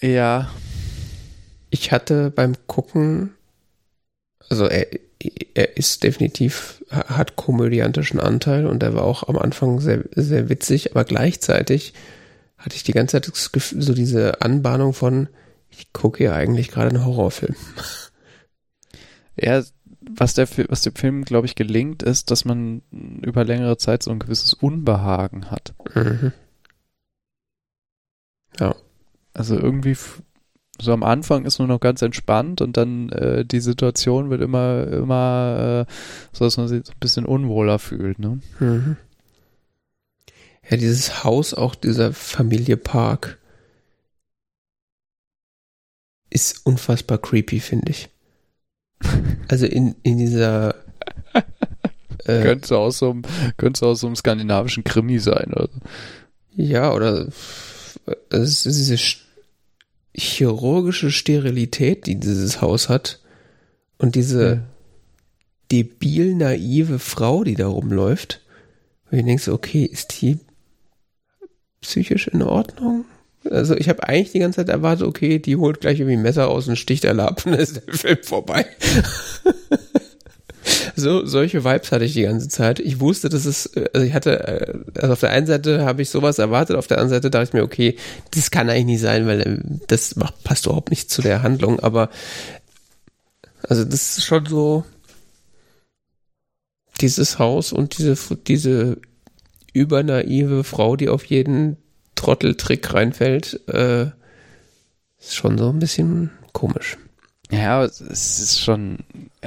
[0.00, 0.50] Ja,
[1.70, 3.34] Ich hatte beim Gucken,
[4.48, 4.86] also er,
[5.54, 10.92] er ist definitiv, hat komödiantischen Anteil und er war auch am Anfang sehr, sehr witzig,
[10.92, 11.92] aber gleichzeitig
[12.58, 15.28] hatte ich die ganze Zeit so diese Anbahnung von,
[15.68, 17.56] ich gucke hier eigentlich gerade einen Horrorfilm.
[19.36, 19.64] Ja,
[20.16, 22.82] was, der, was dem Film, glaube ich, gelingt, ist, dass man
[23.22, 25.74] über längere Zeit so ein gewisses Unbehagen hat.
[25.94, 26.32] Mhm.
[29.34, 29.96] Also irgendwie
[30.80, 34.86] so am Anfang ist nur noch ganz entspannt und dann äh, die Situation wird immer,
[34.88, 35.92] immer äh,
[36.32, 38.18] so, dass man sich so ein bisschen unwohler fühlt.
[38.18, 38.40] Ne?
[38.60, 38.96] Mhm.
[40.68, 43.38] Ja, dieses Haus, auch dieser Familie Park,
[46.30, 48.08] ist unfassbar creepy, finde ich.
[49.48, 50.74] Also in, in dieser
[52.24, 53.22] äh, Könnte aus so einem,
[53.56, 55.52] könnte aus so einem skandinavischen Krimi sein.
[55.52, 55.68] Oder.
[56.56, 57.26] Ja, oder
[58.30, 59.18] es ist diese sch-
[60.14, 63.20] chirurgische Sterilität, die dieses Haus hat.
[63.98, 64.62] Und diese
[65.70, 68.40] debil naive Frau, die da rumläuft.
[69.10, 70.38] Und ich denke so, okay, ist die
[71.80, 73.04] psychisch in Ordnung?
[73.50, 76.48] Also ich habe eigentlich die ganze Zeit erwartet, okay, die holt gleich irgendwie ein Messer
[76.48, 78.66] aus und sticht ab und dann ist der Film vorbei.
[80.96, 82.80] so, solche Vibes hatte ich die ganze Zeit.
[82.80, 86.02] Ich wusste, dass es, äh, also ich hatte, äh, also auf der einen Seite habe
[86.02, 87.96] ich sowas erwartet, auf der anderen Seite dachte ich mir, okay,
[88.30, 91.80] das kann eigentlich nicht sein, weil äh, das macht, passt überhaupt nicht zu der Handlung,
[91.80, 92.10] aber
[93.68, 94.84] also das ist schon so
[97.00, 98.98] dieses Haus und diese, diese
[99.72, 101.76] übernaive Frau, die auf jeden
[102.14, 104.06] Trotteltrick reinfällt, äh,
[105.18, 106.98] ist schon so ein bisschen komisch.
[107.50, 108.98] Ja, es ist schon,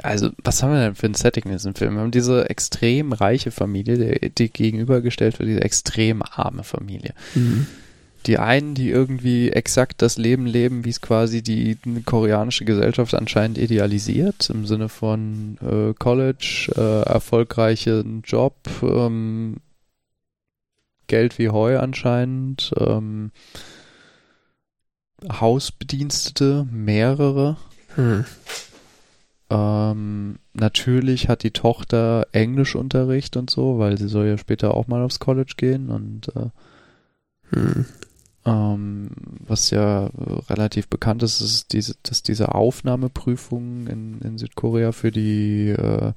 [0.02, 1.94] also was haben wir denn für ein Setting in diesem Film?
[1.94, 7.12] Wir haben diese extrem reiche Familie, die, die gegenübergestellt wird, diese extrem arme Familie.
[8.26, 13.58] Die einen, die irgendwie exakt das Leben leben, wie es quasi die koreanische Gesellschaft anscheinend
[13.58, 19.56] idealisiert, im Sinne von äh, College, äh, erfolgreichen Job, ähm,
[21.08, 23.32] Geld wie Heu anscheinend, ähm,
[25.28, 27.56] Hausbedienstete, mehrere.
[27.96, 28.24] Hm.
[29.50, 35.02] Ähm, natürlich hat die Tochter Englischunterricht und so, weil sie soll ja später auch mal
[35.02, 36.50] aufs College gehen und äh,
[37.50, 37.86] Hm.
[38.44, 39.10] ähm,
[39.46, 40.10] was ja
[40.50, 46.12] relativ bekannt ist, ist diese, dass diese Aufnahmeprüfungen in, in Südkorea für die äh,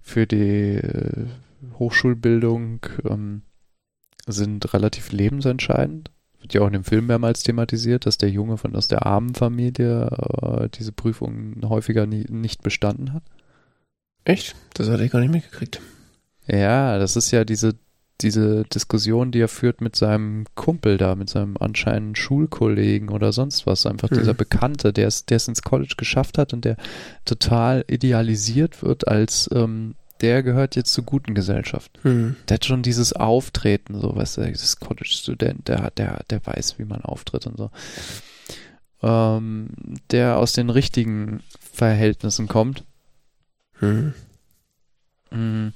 [0.00, 1.26] für die äh,
[1.78, 3.42] Hochschulbildung ähm,
[4.26, 6.10] sind relativ lebensentscheidend.
[6.40, 9.34] Wird ja auch in dem Film mehrmals thematisiert, dass der Junge von aus der armen
[9.34, 10.08] Familie
[10.42, 13.22] äh, diese Prüfungen häufiger nie, nicht bestanden hat.
[14.24, 14.54] Echt?
[14.74, 15.80] Das hatte ich gar nicht mitgekriegt.
[16.46, 17.74] Ja, das ist ja diese,
[18.20, 23.66] diese Diskussion, die er führt mit seinem Kumpel da, mit seinem anscheinend Schulkollegen oder sonst
[23.66, 24.18] was, einfach Hm.
[24.18, 26.76] dieser Bekannte, der es, der es ins College geschafft hat und der
[27.24, 29.94] total idealisiert wird als ähm,
[30.24, 31.98] der gehört jetzt zur guten Gesellschaft.
[32.00, 32.36] Hm.
[32.48, 36.78] Der hat schon dieses Auftreten, so, weißt du, das College-Student, der hat, der, der weiß,
[36.78, 37.70] wie man auftritt und so.
[39.02, 39.68] Ähm,
[40.10, 42.84] der aus den richtigen Verhältnissen kommt.
[43.80, 44.14] Hm.
[45.30, 45.68] Mm.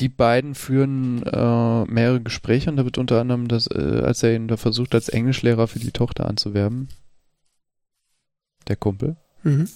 [0.00, 4.34] Die beiden führen äh, mehrere Gespräche und da wird unter anderem, das, äh, als er
[4.34, 6.88] ihn da versucht, als Englischlehrer für die Tochter anzuwerben,
[8.68, 9.68] der Kumpel, Mhm.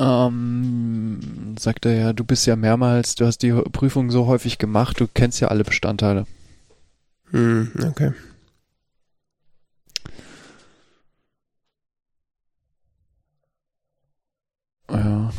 [0.00, 4.98] Ähm, sagt er ja, du bist ja mehrmals, du hast die Prüfung so häufig gemacht,
[4.98, 6.26] du kennst ja alle Bestandteile.
[7.30, 7.70] Hm.
[7.90, 8.12] Okay.
[14.90, 15.30] Ja.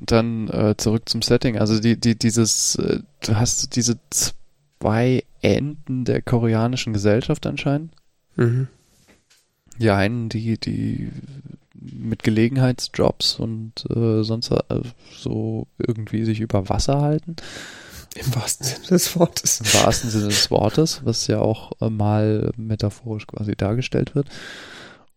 [0.00, 1.58] Dann äh, zurück zum Setting.
[1.58, 3.98] Also die, die, dieses, äh, du hast diese
[4.80, 7.92] zwei Enden der koreanischen Gesellschaft anscheinend.
[8.36, 8.68] Mhm.
[9.78, 11.10] Die einen, die, die
[11.74, 14.62] mit Gelegenheitsjobs und äh, sonst äh,
[15.16, 17.36] so irgendwie sich über Wasser halten.
[18.14, 19.60] Im wahrsten Sinne des Wortes.
[19.60, 24.28] Im wahrsten Sinne des Wortes, was ja auch äh, mal metaphorisch quasi dargestellt wird.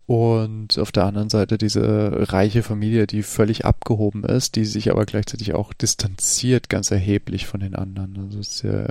[0.08, 5.06] Und auf der anderen Seite diese reiche Familie, die völlig abgehoben ist, die sich aber
[5.06, 8.18] gleichzeitig auch distanziert ganz erheblich von den anderen.
[8.18, 8.88] Also ist ja,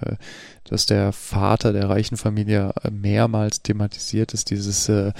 [0.65, 5.13] dass der Vater der reichen Familie mehrmals thematisiert ist, dieses äh,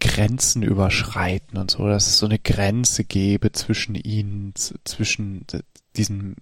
[0.00, 5.44] Grenzen überschreiten und so, dass es so eine Grenze gäbe zwischen ihnen, zwischen
[5.96, 6.36] diesen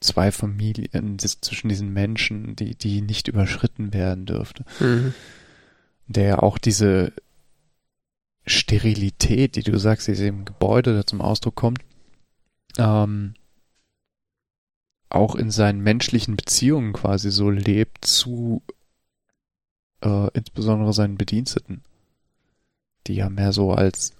[0.00, 5.14] zwei Familien, zwischen diesen Menschen, die, die nicht überschritten werden dürfte Mhm.
[6.06, 7.12] der auch diese
[8.46, 11.80] Sterilität, die du sagst, die im Gebäude da zum Ausdruck kommt,
[12.78, 13.34] ähm,
[15.10, 18.62] auch in seinen menschlichen Beziehungen quasi so lebt zu
[20.02, 21.82] äh, insbesondere seinen Bediensteten,
[23.06, 24.12] die ja mehr so als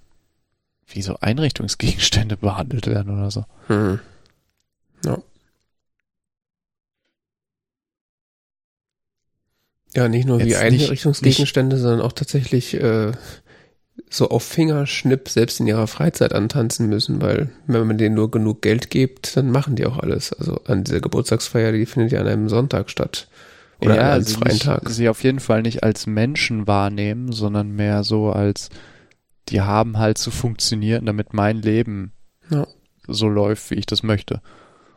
[0.86, 3.44] wie so Einrichtungsgegenstände behandelt werden oder so.
[3.68, 4.00] Mhm.
[5.04, 5.18] Ja.
[9.94, 13.12] Ja, nicht nur wie Jetzt nicht- Einrichtungsgegenstände, sondern auch tatsächlich äh,
[14.10, 18.62] so auf Fingerschnipp selbst in ihrer Freizeit antanzen müssen, weil wenn man denen nur genug
[18.62, 20.32] Geld gibt, dann machen die auch alles.
[20.32, 23.28] Also an dieser Geburtstagsfeier, die findet ja an einem Sonntag statt.
[23.80, 24.88] Oder einem sie freien nicht, Tag.
[24.90, 28.70] sie auf jeden Fall nicht als Menschen wahrnehmen, sondern mehr so als,
[29.48, 32.12] die haben halt zu funktionieren, damit mein Leben
[32.50, 32.66] Ja.
[33.06, 34.42] so läuft, wie ich das möchte.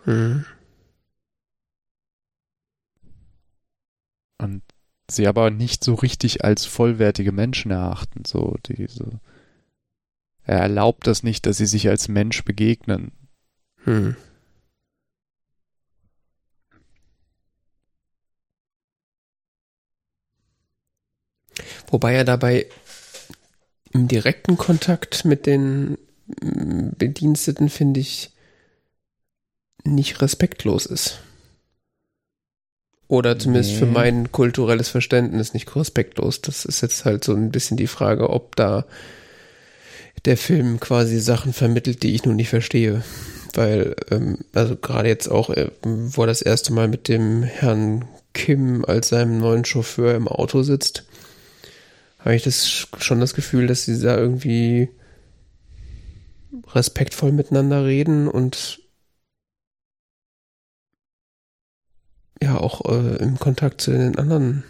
[0.05, 0.45] Mhm.
[4.39, 4.63] Und
[5.09, 9.19] sie aber nicht so richtig als vollwertige Menschen erachten, so diese.
[10.43, 13.11] Er erlaubt das nicht, dass sie sich als Mensch begegnen.
[13.84, 14.15] Hm.
[21.89, 22.67] Wobei er dabei
[23.91, 25.97] im direkten Kontakt mit den
[26.41, 28.32] mm, Bediensteten, finde ich,
[29.84, 31.19] nicht respektlos ist.
[33.07, 33.91] Oder zumindest für Nee.
[33.91, 36.41] mein kulturelles Verständnis nicht respektlos.
[36.41, 38.86] Das ist jetzt halt so ein bisschen die Frage, ob da
[40.23, 43.03] der Film quasi Sachen vermittelt, die ich nun nicht verstehe.
[43.53, 48.05] Weil, ähm, also gerade jetzt auch, äh, wo er das erste Mal mit dem Herrn
[48.34, 51.03] Kim als seinem neuen Chauffeur im Auto sitzt,
[52.22, 54.89] habe ich das sch- schon das Gefühl, dass sie da irgendwie
[56.74, 58.80] respektvoll miteinander reden und
[62.41, 64.63] ja auch äh, im Kontakt zu den anderen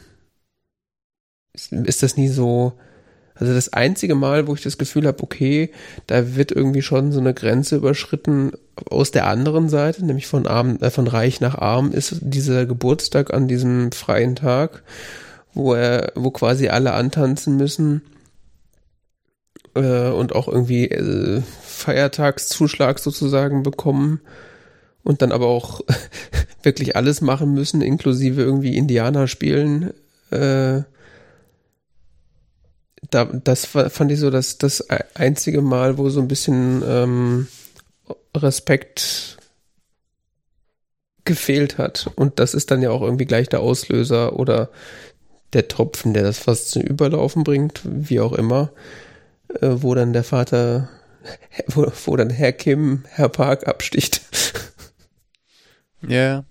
[1.54, 2.74] ist, ist das nie so.
[3.36, 5.72] Also das einzige Mal, wo ich das Gefühl habe, okay,
[6.08, 8.52] da wird irgendwie schon so eine Grenze überschritten
[8.90, 13.34] aus der anderen Seite, nämlich von arm, äh, von reich nach arm, ist dieser Geburtstag
[13.34, 14.84] an diesem freien Tag,
[15.54, 18.02] wo er, wo quasi alle antanzen müssen
[19.76, 24.22] äh, und auch irgendwie äh, Feiertagszuschlag sozusagen bekommen
[25.04, 25.82] und dann aber auch
[26.64, 29.94] wirklich alles machen müssen, inklusive irgendwie Indianer spielen.
[30.32, 30.84] Äh,
[33.10, 36.84] da, das fa- fand ich so das, das e- einzige Mal, wo so ein bisschen
[36.86, 37.48] ähm,
[38.36, 39.38] Respekt
[41.26, 42.10] gefehlt hat.
[42.16, 44.70] Und das ist dann ja auch irgendwie gleich der Auslöser oder
[45.54, 48.72] der Tropfen, der das fast zum Überlaufen bringt, wie auch immer,
[49.60, 50.90] äh, wo dann der Vater,
[51.68, 54.22] wo, wo dann Herr Kim, Herr Park absticht.
[56.08, 56.44] Ja.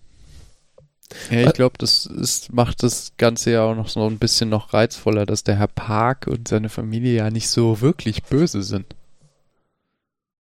[1.29, 4.73] Ja, ich glaube, das ist, macht das Ganze ja auch noch so ein bisschen noch
[4.73, 8.95] reizvoller, dass der Herr Park und seine Familie ja nicht so wirklich böse sind.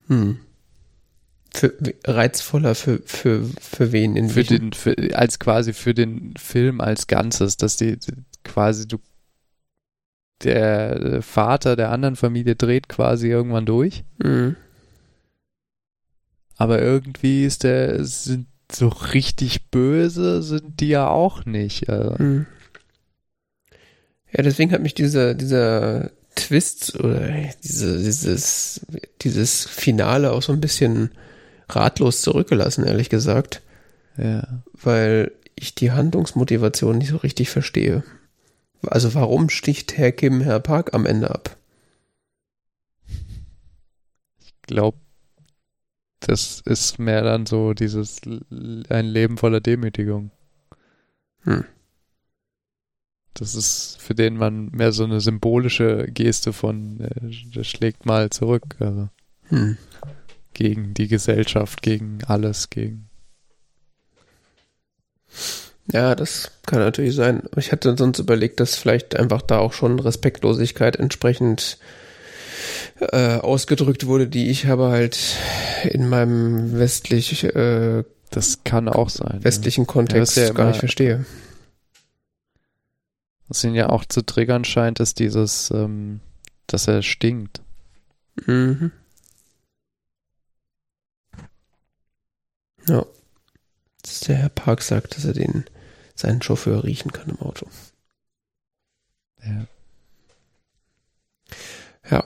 [0.08, 0.38] Hm.
[1.52, 1.72] für,
[2.04, 4.16] reizvoller für, für, für wen?
[4.16, 8.12] In für den, für, als quasi für den Film als Ganzes, dass die, die
[8.46, 8.98] quasi du
[10.42, 14.04] der Vater der anderen Familie dreht quasi irgendwann durch.
[14.18, 14.56] Mhm.
[16.56, 21.88] Aber irgendwie ist der, sind so richtig böse, sind die ja auch nicht.
[21.88, 22.22] Also.
[22.22, 22.46] Mhm.
[24.32, 27.30] Ja, deswegen hat mich dieser, dieser Twist oder
[27.62, 28.86] diese, dieses,
[29.22, 31.10] dieses Finale auch so ein bisschen
[31.68, 33.62] ratlos zurückgelassen, ehrlich gesagt.
[34.18, 34.62] Ja.
[34.72, 38.02] Weil ich die Handlungsmotivation nicht so richtig verstehe.
[38.82, 41.56] Also warum sticht Herr Kim Herr Park am Ende ab?
[44.38, 44.98] Ich glaube,
[46.20, 50.30] das ist mehr dann so dieses ein Leben voller Demütigung.
[51.42, 51.64] Hm.
[53.34, 58.30] Das ist für den man mehr so eine symbolische Geste von, äh, der schlägt mal
[58.30, 58.76] zurück.
[58.80, 59.08] Also.
[59.48, 59.76] Hm.
[60.54, 63.10] Gegen die Gesellschaft, gegen alles, gegen.
[65.92, 67.42] Ja, das kann natürlich sein.
[67.56, 71.78] Ich hatte sonst überlegt, dass vielleicht einfach da auch schon Respektlosigkeit entsprechend
[73.00, 75.18] äh, ausgedrückt wurde, die ich aber halt
[75.84, 79.86] in meinem westlich äh, das kann auch sein westlichen ja.
[79.86, 81.24] Kontext ja, ja gar nicht verstehe.
[83.48, 86.20] Was ihn ja auch zu triggern scheint, ist dieses, ähm,
[86.66, 87.60] dass er stinkt.
[88.44, 88.90] Mhm.
[92.88, 93.06] Ja.
[94.02, 95.64] Dass der Herr Park sagt, dass er den
[96.16, 97.66] seinen Chauffeur riechen kann im Auto.
[99.44, 99.66] Ja.
[102.10, 102.24] Ja.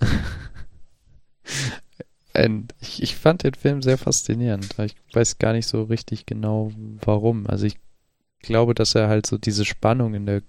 [2.80, 4.78] ich, ich fand den Film sehr faszinierend.
[4.78, 6.70] Ich weiß gar nicht so richtig genau,
[7.02, 7.46] warum.
[7.46, 7.78] Also ich
[8.40, 10.42] glaube, dass er halt so diese Spannung in der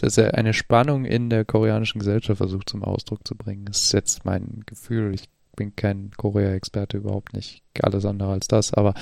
[0.00, 3.64] dass er eine Spannung in der koreanischen Gesellschaft versucht zum Ausdruck zu bringen.
[3.64, 5.14] Das ist jetzt mein Gefühl.
[5.14, 8.94] Ich bin kein Korea-Experte, überhaupt nicht alles andere als das, aber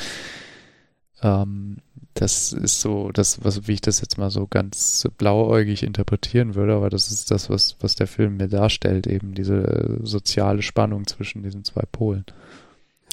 [1.23, 1.79] ähm,
[2.15, 6.75] das ist so, das, was, wie ich das jetzt mal so ganz blauäugig interpretieren würde,
[6.75, 11.43] aber das ist das, was, was der Film mir darstellt, eben diese soziale Spannung zwischen
[11.43, 12.25] diesen zwei Polen.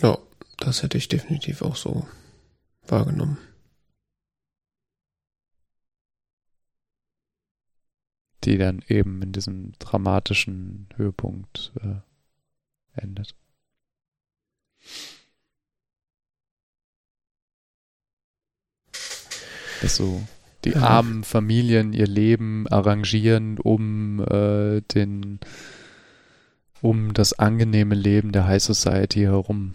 [0.02, 0.18] Ja,
[0.58, 2.08] das hätte ich definitiv auch so
[2.88, 3.38] wahrgenommen.
[8.44, 13.36] Die dann eben in diesem dramatischen Höhepunkt äh, endet.
[19.84, 20.24] dass so
[20.64, 25.40] die armen Familien ihr Leben arrangieren, um äh, den
[26.82, 29.74] um das angenehme Leben der High Society herum.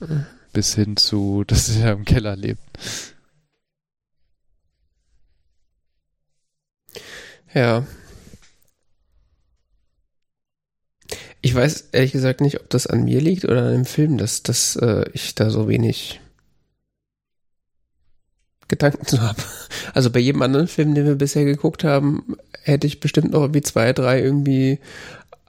[0.00, 0.26] Mhm.
[0.52, 2.60] Bis hin zu, dass sie ja im Keller lebt.
[7.54, 7.84] Ja.
[11.40, 14.42] Ich weiß ehrlich gesagt nicht, ob das an mir liegt oder an dem Film, dass,
[14.42, 16.20] dass äh, ich da so wenig
[18.68, 19.42] Gedanken zu haben.
[19.94, 23.62] Also bei jedem anderen Film, den wir bisher geguckt haben, hätte ich bestimmt noch irgendwie
[23.62, 24.80] zwei, drei irgendwie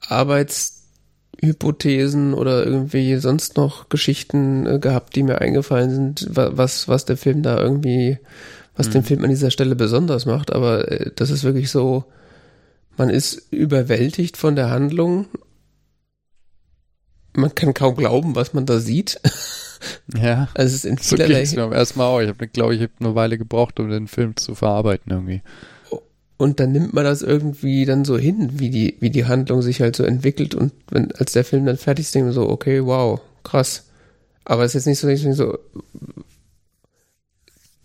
[0.07, 7.17] Arbeitshypothesen oder irgendwie sonst noch Geschichten äh, gehabt, die mir eingefallen sind, was, was der
[7.17, 8.17] Film da irgendwie,
[8.79, 8.93] was mhm.
[8.93, 10.53] den Film an dieser Stelle besonders macht.
[10.53, 12.05] Aber äh, das ist wirklich so,
[12.97, 15.27] man ist überwältigt von der Handlung.
[17.35, 19.19] Man kann kaum glauben, was man da sieht.
[20.13, 20.49] Ja.
[20.55, 22.19] Also es ist in vielerlei so mir erstmal auch.
[22.19, 25.41] Ich habe, glaube ich, hab eine Weile gebraucht, um den Film zu verarbeiten irgendwie.
[26.35, 29.79] Und dann nimmt man das irgendwie dann so hin, wie die, wie die Handlung sich
[29.79, 30.53] halt so entwickelt.
[30.53, 33.85] Und wenn, als der Film dann fertig ist, denke ich mir so, okay, wow, krass.
[34.43, 35.57] Aber es ist jetzt nicht so, nicht so,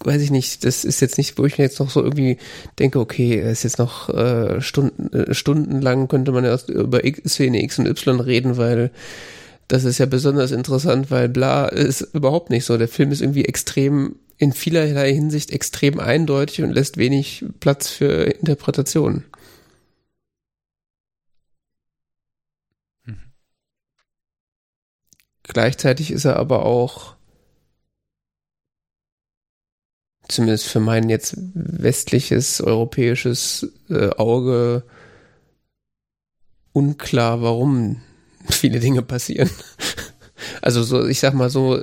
[0.05, 2.38] weiß ich nicht, das ist jetzt nicht, wo ich mir jetzt noch so irgendwie
[2.78, 7.62] denke, okay, ist jetzt noch äh, Stunden, äh, stundenlang könnte man erst über X, Szene
[7.62, 8.90] X und Y reden, weil
[9.68, 12.76] das ist ja besonders interessant, weil bla ist überhaupt nicht so.
[12.76, 18.24] Der Film ist irgendwie extrem, in vielerlei Hinsicht extrem eindeutig und lässt wenig Platz für
[18.24, 19.24] Interpretationen.
[23.07, 23.32] Mhm.
[25.44, 27.14] Gleichzeitig ist er aber auch,
[30.29, 34.85] zumindest für mein jetzt westliches, europäisches äh, Auge,
[36.72, 38.01] unklar, warum
[38.51, 39.51] viele Dinge passieren.
[40.61, 41.83] Also so, ich sag mal so,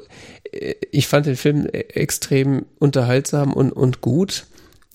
[0.92, 4.46] ich fand den Film extrem unterhaltsam und, und gut,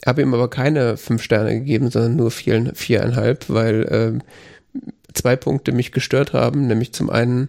[0.04, 4.22] habe ihm aber keine fünf Sterne gegeben, sondern nur vier, viereinhalb, weil ähm,
[5.14, 7.48] zwei Punkte mich gestört haben, nämlich zum einen,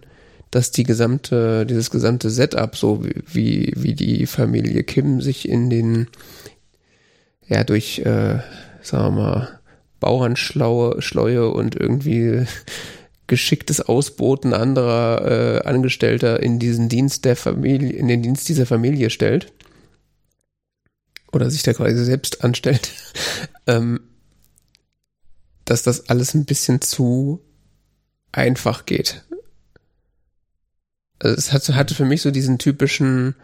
[0.50, 6.08] dass die gesamte, dieses gesamte Setup, so wie, wie die Familie Kim sich in den
[7.48, 8.40] ja durch, äh,
[8.82, 9.60] sagen wir mal,
[10.00, 12.46] Bauernschlaue Schleue und irgendwie
[13.26, 19.10] geschicktes Ausboten anderer äh, Angestellter in diesen Dienst der Familie, in den Dienst dieser Familie
[19.10, 19.52] stellt.
[21.30, 22.90] Oder sich da quasi selbst anstellt.
[23.66, 24.00] ähm,
[25.64, 27.42] dass das alles ein bisschen zu
[28.32, 29.24] einfach geht.
[31.18, 33.34] Also es hat, hatte für mich so diesen typischen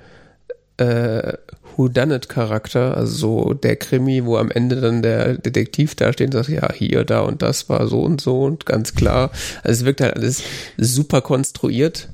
[0.77, 1.35] äh,
[1.77, 6.49] Whodunit-Charakter, also so der Krimi, wo am Ende dann der Detektiv da steht und sagt,
[6.49, 9.31] ja, hier, da und das war so und so und ganz klar.
[9.63, 10.43] Also es wirkt halt alles
[10.77, 12.09] super konstruiert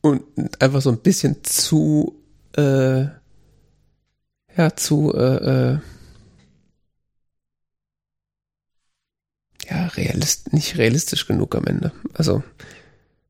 [0.00, 0.22] und
[0.60, 2.16] einfach so ein bisschen zu,
[2.56, 3.02] äh,
[4.56, 5.78] ja, zu, äh, äh,
[9.72, 11.92] ja, realist, nicht realistisch genug am Ende.
[12.12, 12.42] Also,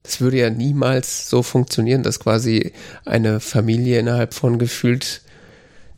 [0.02, 2.72] das würde ja niemals so funktionieren, dass quasi
[3.04, 5.22] eine Familie innerhalb von gefühlt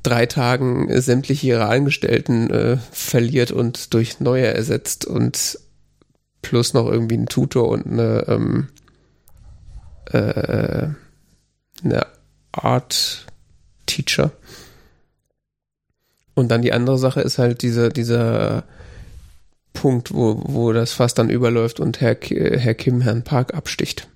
[0.02, 5.58] drei Tagen sämtliche ihre Angestellten äh, verliert und durch neue ersetzt und
[6.42, 8.68] plus noch irgendwie einen Tutor und eine, ähm,
[10.10, 10.88] äh,
[11.82, 12.06] eine
[12.52, 13.26] Art
[13.86, 14.32] Teacher.
[16.34, 18.64] Und dann die andere Sache ist halt diese, dieser
[19.74, 24.08] Punkt, wo, wo das fast dann überläuft und Herr, Herr Kim Herrn Park absticht.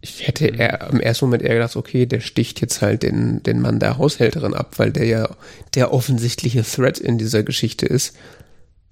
[0.00, 3.60] Ich hätte eher, im ersten Moment eher gedacht, okay, der sticht jetzt halt den, den
[3.60, 5.28] Mann der Haushälterin ab, weil der ja
[5.74, 8.16] der offensichtliche Threat in dieser Geschichte ist.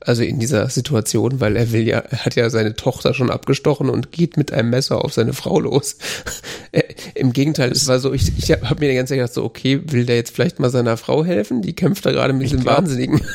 [0.01, 3.91] Also in dieser Situation, weil er will ja, er hat ja seine Tochter schon abgestochen
[3.91, 5.97] und geht mit einem Messer auf seine Frau los.
[6.71, 6.83] Äh,
[7.15, 9.81] Im Gegenteil, es war so, ich, ich habe mir die ganze Zeit gedacht, so, okay,
[9.87, 11.63] will der jetzt vielleicht mal seiner Frau helfen?
[11.63, 13.23] Die kämpft da gerade mit diesem Wahnsinnigen.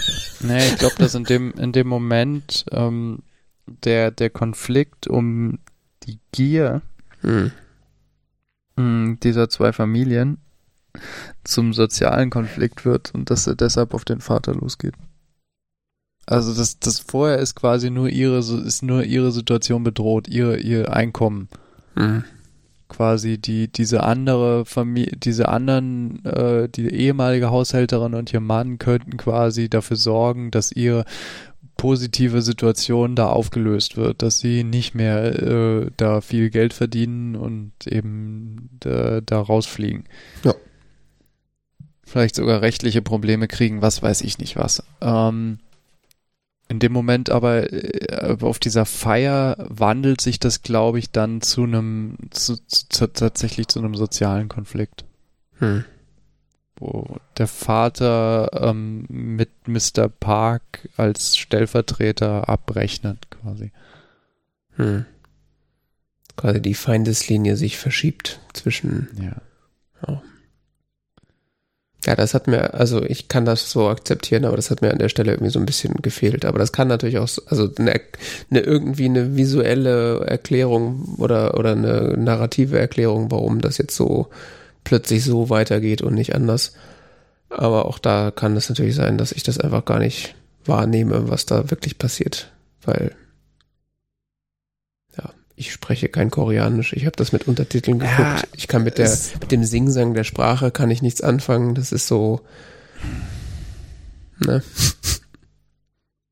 [0.46, 3.20] Nee, ich glaube, dass in dem, in dem Moment ähm,
[3.66, 5.60] der, der Konflikt um
[6.04, 6.82] die Gier
[7.22, 7.52] hm.
[8.78, 9.18] hm.
[9.24, 10.38] dieser zwei Familien
[11.44, 14.94] zum sozialen Konflikt wird und dass er deshalb auf den Vater losgeht.
[16.26, 20.94] Also das, das vorher ist quasi nur ihre, ist nur ihre Situation bedroht, ihr, ihr
[20.94, 21.50] Einkommen.
[21.96, 22.24] Mhm.
[22.88, 29.18] Quasi die, diese andere Familie, diese anderen, äh, die ehemalige Haushälterin und ihr Mann könnten
[29.18, 31.06] quasi dafür sorgen, dass ihre
[31.76, 37.72] positive Situation da aufgelöst wird, dass sie nicht mehr äh, da viel Geld verdienen und
[37.88, 40.06] eben äh, da rausfliegen.
[40.44, 40.54] Ja.
[42.04, 44.84] Vielleicht sogar rechtliche Probleme kriegen, was weiß ich nicht was.
[45.02, 45.58] Ähm,
[46.70, 51.64] in dem Moment aber äh, auf dieser Feier wandelt sich das, glaube ich, dann zu
[51.64, 55.06] einem, zu, zu, tatsächlich zu einem sozialen Konflikt.
[55.60, 55.86] Hm.
[56.78, 60.10] Wo der Vater ähm, mit Mr.
[60.10, 63.72] Park als Stellvertreter abrechnet, quasi.
[64.76, 65.06] Hm.
[66.36, 69.10] Quasi die Feindeslinie sich verschiebt zwischen.
[69.22, 69.42] Ja.
[70.08, 70.22] Oh.
[72.06, 75.00] Ja, das hat mir, also ich kann das so akzeptieren, aber das hat mir an
[75.00, 76.44] der Stelle irgendwie so ein bisschen gefehlt.
[76.44, 78.02] Aber das kann natürlich auch, also eine,
[78.50, 84.28] eine irgendwie eine visuelle Erklärung oder, oder eine narrative Erklärung, warum das jetzt so
[84.84, 86.74] plötzlich so weitergeht und nicht anders.
[87.50, 90.36] Aber auch da kann es natürlich sein, dass ich das einfach gar nicht
[90.66, 92.52] wahrnehme, was da wirklich passiert.
[92.84, 93.12] Weil
[95.56, 96.94] ich spreche kein Koreanisch.
[96.94, 98.20] Ich habe das mit Untertiteln geguckt.
[98.20, 101.76] Ja, ich kann mit der mit dem Singsang der Sprache kann ich nichts anfangen.
[101.76, 102.42] Das ist so.
[104.40, 104.64] Ne?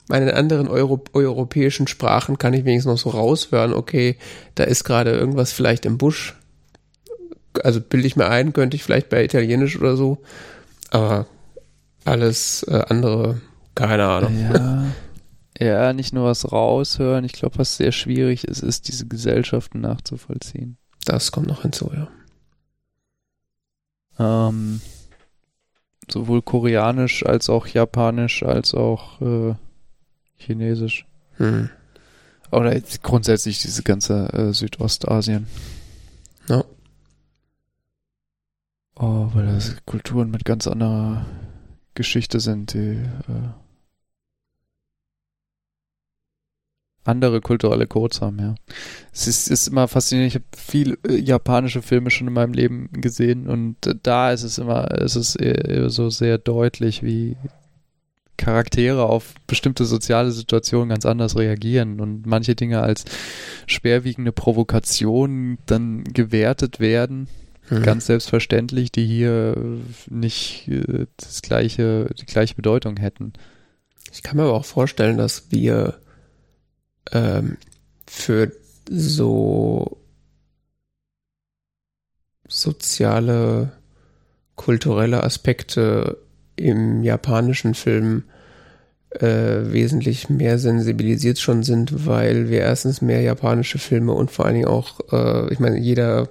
[0.07, 3.73] Meine anderen Euro, europäischen Sprachen kann ich wenigstens noch so raushören.
[3.73, 4.17] Okay,
[4.55, 6.35] da ist gerade irgendwas vielleicht im Busch.
[7.63, 10.17] Also bilde ich mir ein, könnte ich vielleicht bei Italienisch oder so.
[10.89, 11.27] Aber
[12.03, 13.39] alles äh, andere,
[13.75, 14.37] keine Ahnung.
[14.41, 14.85] Ja.
[15.61, 17.23] Ja, nicht nur was raushören.
[17.23, 20.77] Ich glaube, was sehr schwierig ist, ist, diese Gesellschaften nachzuvollziehen.
[21.05, 22.07] Das kommt noch hinzu, ja.
[24.49, 24.81] Ähm,
[26.09, 29.53] sowohl koreanisch als auch japanisch als auch äh,
[30.35, 31.05] chinesisch.
[31.37, 31.69] Hm.
[32.49, 35.45] Oder grundsätzlich diese ganze äh, Südostasien.
[36.49, 36.63] Ja.
[38.95, 41.27] Oh, weil das Kulturen mit ganz anderer
[41.93, 43.49] Geschichte sind, die äh,
[47.03, 48.55] andere kulturelle Codes haben, ja.
[49.11, 50.35] Es ist, ist immer faszinierend.
[50.35, 54.43] Ich habe viel äh, japanische Filme schon in meinem Leben gesehen und äh, da ist
[54.43, 57.37] es immer, ist es ist so sehr deutlich, wie
[58.37, 63.05] Charaktere auf bestimmte soziale Situationen ganz anders reagieren und manche Dinge als
[63.67, 67.27] schwerwiegende Provokation dann gewertet werden.
[67.69, 67.83] Mhm.
[67.83, 69.55] Ganz selbstverständlich, die hier
[70.09, 73.33] nicht äh, das gleiche, die gleiche Bedeutung hätten.
[74.11, 75.99] Ich kann mir aber auch vorstellen, dass wir
[77.11, 77.57] ähm,
[78.07, 78.51] für
[78.89, 79.97] so
[82.47, 83.71] soziale,
[84.55, 86.17] kulturelle Aspekte
[86.55, 88.23] im japanischen Film
[89.11, 94.55] äh, wesentlich mehr sensibilisiert schon sind, weil wir erstens mehr japanische Filme und vor allen
[94.55, 96.29] Dingen auch, äh, ich meine, jeder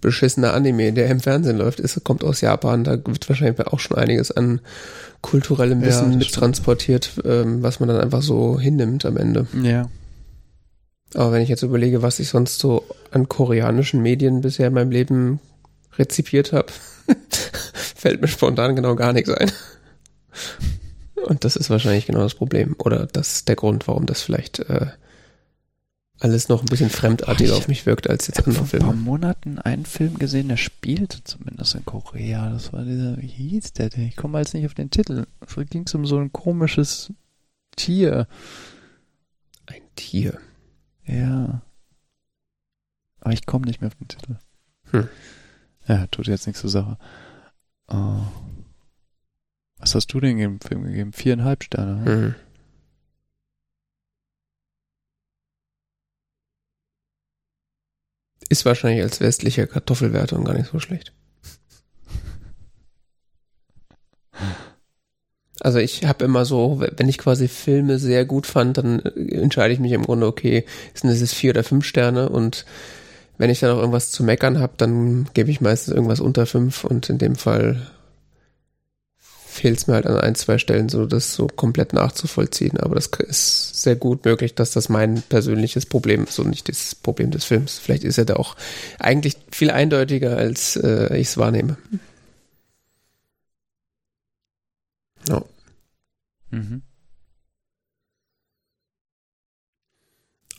[0.00, 2.84] beschissene Anime, der im Fernsehen läuft, ist, kommt aus Japan.
[2.84, 4.60] Da wird wahrscheinlich auch schon einiges an
[5.22, 9.46] kulturellem Wissen ja, mittransportiert, ähm, was man dann einfach so hinnimmt am Ende.
[9.62, 9.88] Ja.
[11.14, 14.90] Aber wenn ich jetzt überlege, was ich sonst so an koreanischen Medien bisher in meinem
[14.90, 15.40] Leben
[15.96, 16.66] rezipiert habe,
[17.72, 19.50] fällt mir spontan genau gar nichts ein.
[21.26, 22.76] Und das ist wahrscheinlich genau das Problem.
[22.78, 24.86] Oder das ist der Grund, warum das vielleicht äh,
[26.20, 28.84] alles noch ein bisschen fremdartiger auf mich wirkt als jetzt andere Filme.
[28.84, 32.50] Ich habe vor ein paar Monaten einen Film gesehen, der spielte zumindest in Korea.
[32.50, 34.06] Das war dieser, wie hieß der denn?
[34.06, 35.26] Ich komme jetzt nicht auf den Titel.
[35.46, 37.12] Es ging um so ein komisches
[37.76, 38.26] Tier.
[39.66, 40.38] Ein Tier?
[41.08, 41.62] Ja.
[43.20, 44.36] Aber ich komme nicht mehr auf den Titel.
[44.90, 45.08] Hm.
[45.86, 46.98] Ja, tut jetzt nichts zur Sache.
[47.88, 48.22] Oh.
[49.78, 51.12] Was hast du denn dem Film gegeben?
[51.12, 52.04] Viereinhalb Sterne.
[52.04, 52.34] Hm.
[58.50, 61.12] Ist wahrscheinlich als westliche Kartoffelwertung gar nicht so schlecht.
[65.60, 69.80] Also ich habe immer so, wenn ich quasi Filme sehr gut fand, dann entscheide ich
[69.80, 70.64] mich im Grunde, okay,
[70.94, 72.64] sind es vier oder fünf Sterne und
[73.38, 76.84] wenn ich dann auch irgendwas zu meckern habe, dann gebe ich meistens irgendwas unter fünf
[76.84, 77.88] und in dem Fall
[79.58, 82.78] fehlt es mir halt an ein, zwei Stellen, so das so komplett nachzuvollziehen.
[82.78, 86.94] Aber das ist sehr gut möglich, dass das mein persönliches Problem ist und nicht das
[86.94, 87.78] Problem des Films.
[87.78, 88.56] Vielleicht ist er da auch
[88.98, 91.76] eigentlich viel eindeutiger, als äh, ich es wahrnehme.
[95.28, 95.44] Ja.
[96.50, 96.82] Mhm.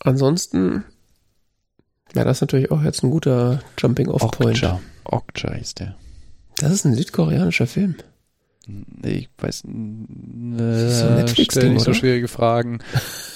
[0.01, 0.85] Ansonsten
[2.13, 4.57] wäre das natürlich auch jetzt ein guter Jumping-Off-Point.
[4.57, 4.79] Okja.
[5.03, 5.95] Okja ist der.
[6.57, 7.95] Das ist ein südkoreanischer Film.
[9.03, 12.79] Ich weiß äh, so Netflix-Ding, nicht so schwierige Fragen.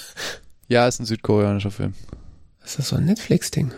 [0.68, 1.94] ja, ist ein südkoreanischer Film.
[2.64, 3.72] Ist das so ein Netflix-Ding?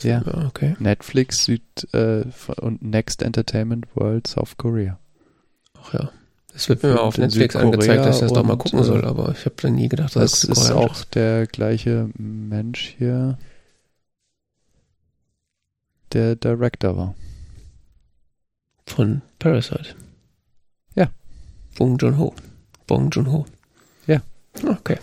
[0.00, 0.76] Ja, okay.
[0.78, 1.62] Netflix Süd
[1.92, 2.24] äh,
[2.60, 4.98] und Next Entertainment World South Korea.
[5.80, 6.10] Ach ja.
[6.54, 9.44] Es wird mir auf Netflix angezeigt, dass ich das doch mal gucken soll, aber ich
[9.44, 11.14] habe dann nie gedacht, dass das ist auch ist.
[11.14, 13.38] der gleiche Mensch hier,
[16.12, 17.14] der Director war.
[18.86, 19.96] Von Parasite.
[21.76, 22.34] Bong Joon-ho.
[22.86, 23.46] Bong Joon-ho.
[24.06, 24.22] Ja.
[24.64, 24.98] Okay.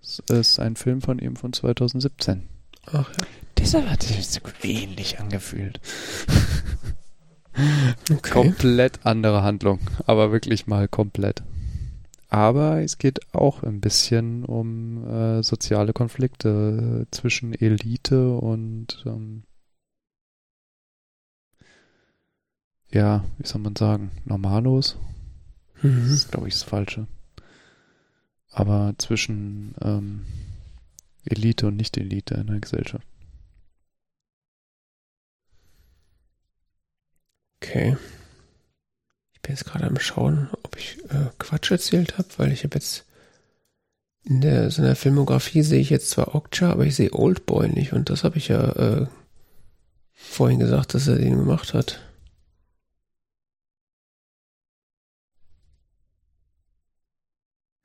[0.00, 2.48] Das ist ein Film von ihm von 2017.
[2.86, 3.26] Ach ja.
[3.58, 5.80] Dieser hat sich so ähnlich angefühlt.
[8.10, 8.30] okay.
[8.30, 11.42] Komplett andere Handlung, aber wirklich mal komplett.
[12.28, 19.42] Aber es geht auch ein bisschen um äh, soziale Konflikte zwischen Elite und ähm,
[22.92, 24.96] ja, wie soll man sagen, Normalos.
[25.82, 26.02] Mhm.
[26.02, 27.06] Das ist, glaube ich, das Falsche.
[28.52, 30.24] Aber zwischen ähm,
[31.24, 33.06] Elite und Nicht-Elite in der Gesellschaft.
[37.62, 37.96] Okay.
[39.34, 42.74] Ich bin jetzt gerade am Schauen, ob ich äh, Quatsch erzählt habe, weil ich habe
[42.76, 43.04] jetzt
[44.24, 48.10] in der, seiner Filmografie sehe ich jetzt zwar Okja, aber ich sehe Oldboy nicht und
[48.10, 49.06] das habe ich ja äh,
[50.12, 52.00] vorhin gesagt, dass er den gemacht hat.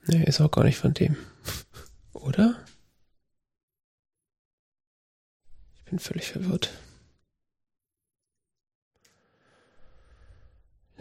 [0.08, 1.18] Nee, ist auch gar nicht von dem.
[2.14, 2.56] Oder?
[5.78, 6.70] Ich bin völlig verwirrt.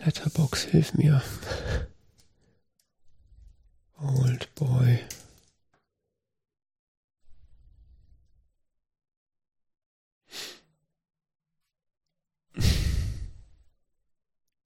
[0.05, 1.22] Letterbox, hilf mir.
[3.98, 4.98] Old Boy.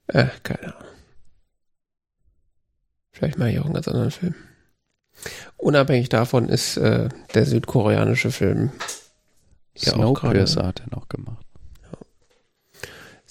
[0.08, 0.88] Äh, keine Ahnung.
[3.12, 4.34] Vielleicht mache ich auch einen ganz anderen Film.
[5.56, 8.72] Unabhängig davon ist äh, der südkoreanische Film
[9.76, 11.46] ja Snowpiercer hat er noch gemacht.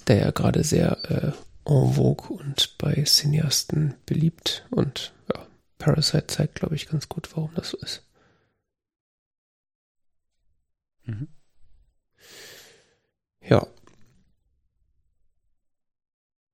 [0.07, 5.45] Der ja gerade sehr äh, en vogue und bei Cineasten beliebt und ja,
[5.77, 8.03] Parasite zeigt, glaube ich, ganz gut, warum das so ist.
[11.03, 11.27] Mhm.
[13.41, 13.65] Ja.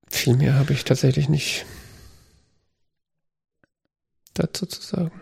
[0.08, 1.64] Viel mehr habe ich tatsächlich nicht
[4.34, 5.20] dazu zu sagen.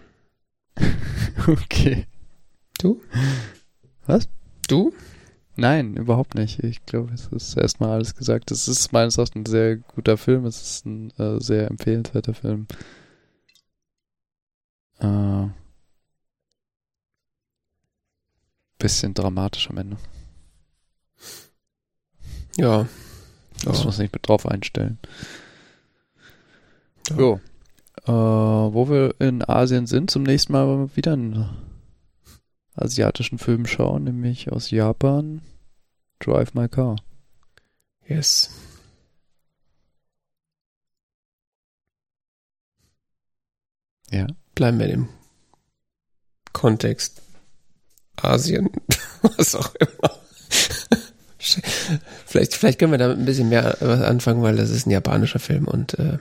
[1.47, 2.07] okay.
[2.79, 3.03] Du?
[4.07, 4.29] Was?
[4.69, 4.93] Du?
[5.57, 6.61] Nein, überhaupt nicht.
[6.65, 8.51] Ich glaube, es ist erstmal alles gesagt.
[8.51, 10.47] Es ist meines Erachtens ein sehr guter Film.
[10.47, 12.67] Es ist ein äh, sehr empfehlenswerter Film.
[15.01, 15.49] Äh,
[18.79, 19.97] bisschen dramatisch am Ende.
[22.57, 22.87] Ja.
[23.65, 23.85] Muss Ja.
[23.85, 24.99] man sich mit drauf einstellen.
[27.11, 27.17] Ja.
[27.17, 27.41] Jo.
[28.05, 31.49] Äh, wo wir in Asien sind, zum nächsten Mal wieder einen
[32.75, 35.43] asiatischen Film schauen, nämlich aus Japan.
[36.19, 36.97] Drive My Car.
[38.07, 38.51] Yes.
[44.11, 44.27] Ja.
[44.55, 45.09] Bleiben wir im
[46.53, 47.23] Kontext
[48.17, 48.71] Asien,
[49.23, 50.19] was auch immer.
[52.27, 55.39] vielleicht, vielleicht können wir damit ein bisschen mehr was anfangen, weil das ist ein japanischer
[55.39, 56.19] Film und äh,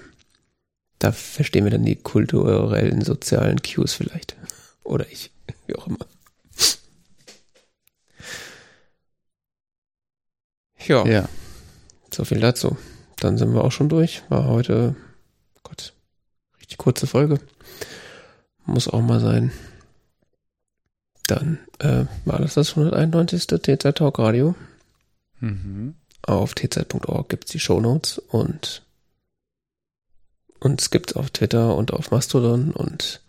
[0.99, 4.35] da verstehen wir dann die kulturellen, sozialen Cues vielleicht.
[4.83, 5.31] Oder ich,
[5.67, 6.05] wie auch immer.
[10.87, 11.29] Ja, Ja.
[12.13, 12.77] so viel dazu.
[13.19, 14.23] Dann sind wir auch schon durch.
[14.29, 14.95] War heute,
[15.63, 15.93] Gott,
[16.59, 17.39] richtig kurze Folge.
[18.65, 19.51] Muss auch mal sein.
[21.27, 23.47] Dann äh, war das das 191.
[23.47, 24.55] TZ Talk Radio.
[25.39, 25.95] Mhm.
[26.23, 28.83] Auf tz.org gibt es die Shownotes und
[30.59, 33.21] uns gibt es auf Twitter und auf Mastodon und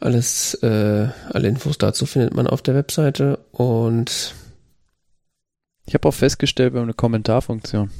[0.00, 4.34] alles, äh, alle Infos dazu findet man auf der Webseite und
[5.90, 7.90] Ich habe auch festgestellt, wir haben eine Kommentarfunktion.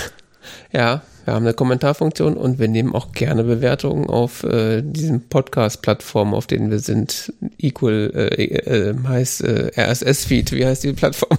[0.74, 6.34] ja, wir haben eine Kommentarfunktion und wir nehmen auch gerne Bewertungen auf äh, diesen Podcast-Plattformen,
[6.34, 7.32] auf denen wir sind.
[7.56, 11.38] Equal äh, äh, heißt äh, RSS-Feed, wie heißt die Plattform?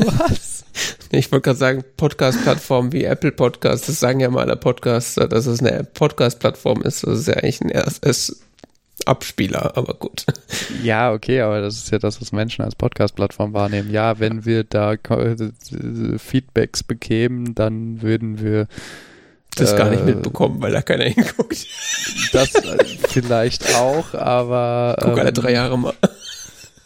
[0.00, 0.64] Was?
[1.10, 3.88] Ich wollte gerade sagen, Podcast-Plattform wie Apple Podcast.
[3.88, 7.04] Das sagen ja mal alle Podcaster, dass es eine Podcast-Plattform ist.
[7.04, 7.70] Das ist ja eigentlich ein
[9.00, 10.24] RSS-Abspieler, aber gut.
[10.82, 13.90] Ja, okay, aber das ist ja das, was Menschen als Podcast-Plattform wahrnehmen.
[13.90, 18.66] Ja, wenn wir da äh, Feedbacks bekämen, dann würden wir
[19.56, 21.66] Das gar nicht Äh, mitbekommen, weil da keiner hinguckt.
[22.32, 25.94] das äh, vielleicht auch, aber Guck alle ähm, drei Jahre mal.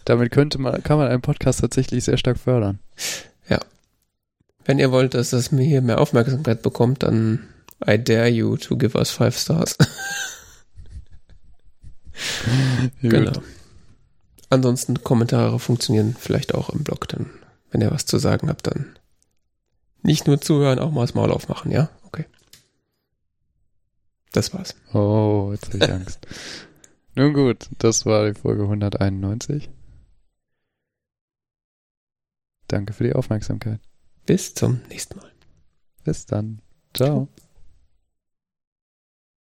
[0.04, 2.78] damit könnte man, kann man einen Podcast tatsächlich sehr stark fördern.
[4.64, 7.48] Wenn ihr wollt, dass das mir hier mehr Aufmerksamkeit bekommt, dann
[7.84, 9.76] I dare you to give us five stars.
[13.00, 13.32] Genau.
[14.50, 17.30] Ansonsten Kommentare funktionieren vielleicht auch im Blog, dann,
[17.70, 18.98] wenn ihr was zu sagen habt, dann
[20.02, 21.88] nicht nur zuhören, auch mal das Maul aufmachen, ja?
[22.02, 22.26] Okay.
[24.32, 24.74] Das war's.
[24.92, 26.26] Oh, jetzt habe ich Angst.
[27.14, 29.70] Nun gut, das war die Folge 191.
[32.68, 33.80] Danke für die Aufmerksamkeit.
[34.26, 35.30] Bis zum nächsten Mal.
[36.04, 36.60] Bis dann.
[36.94, 37.28] Ciao.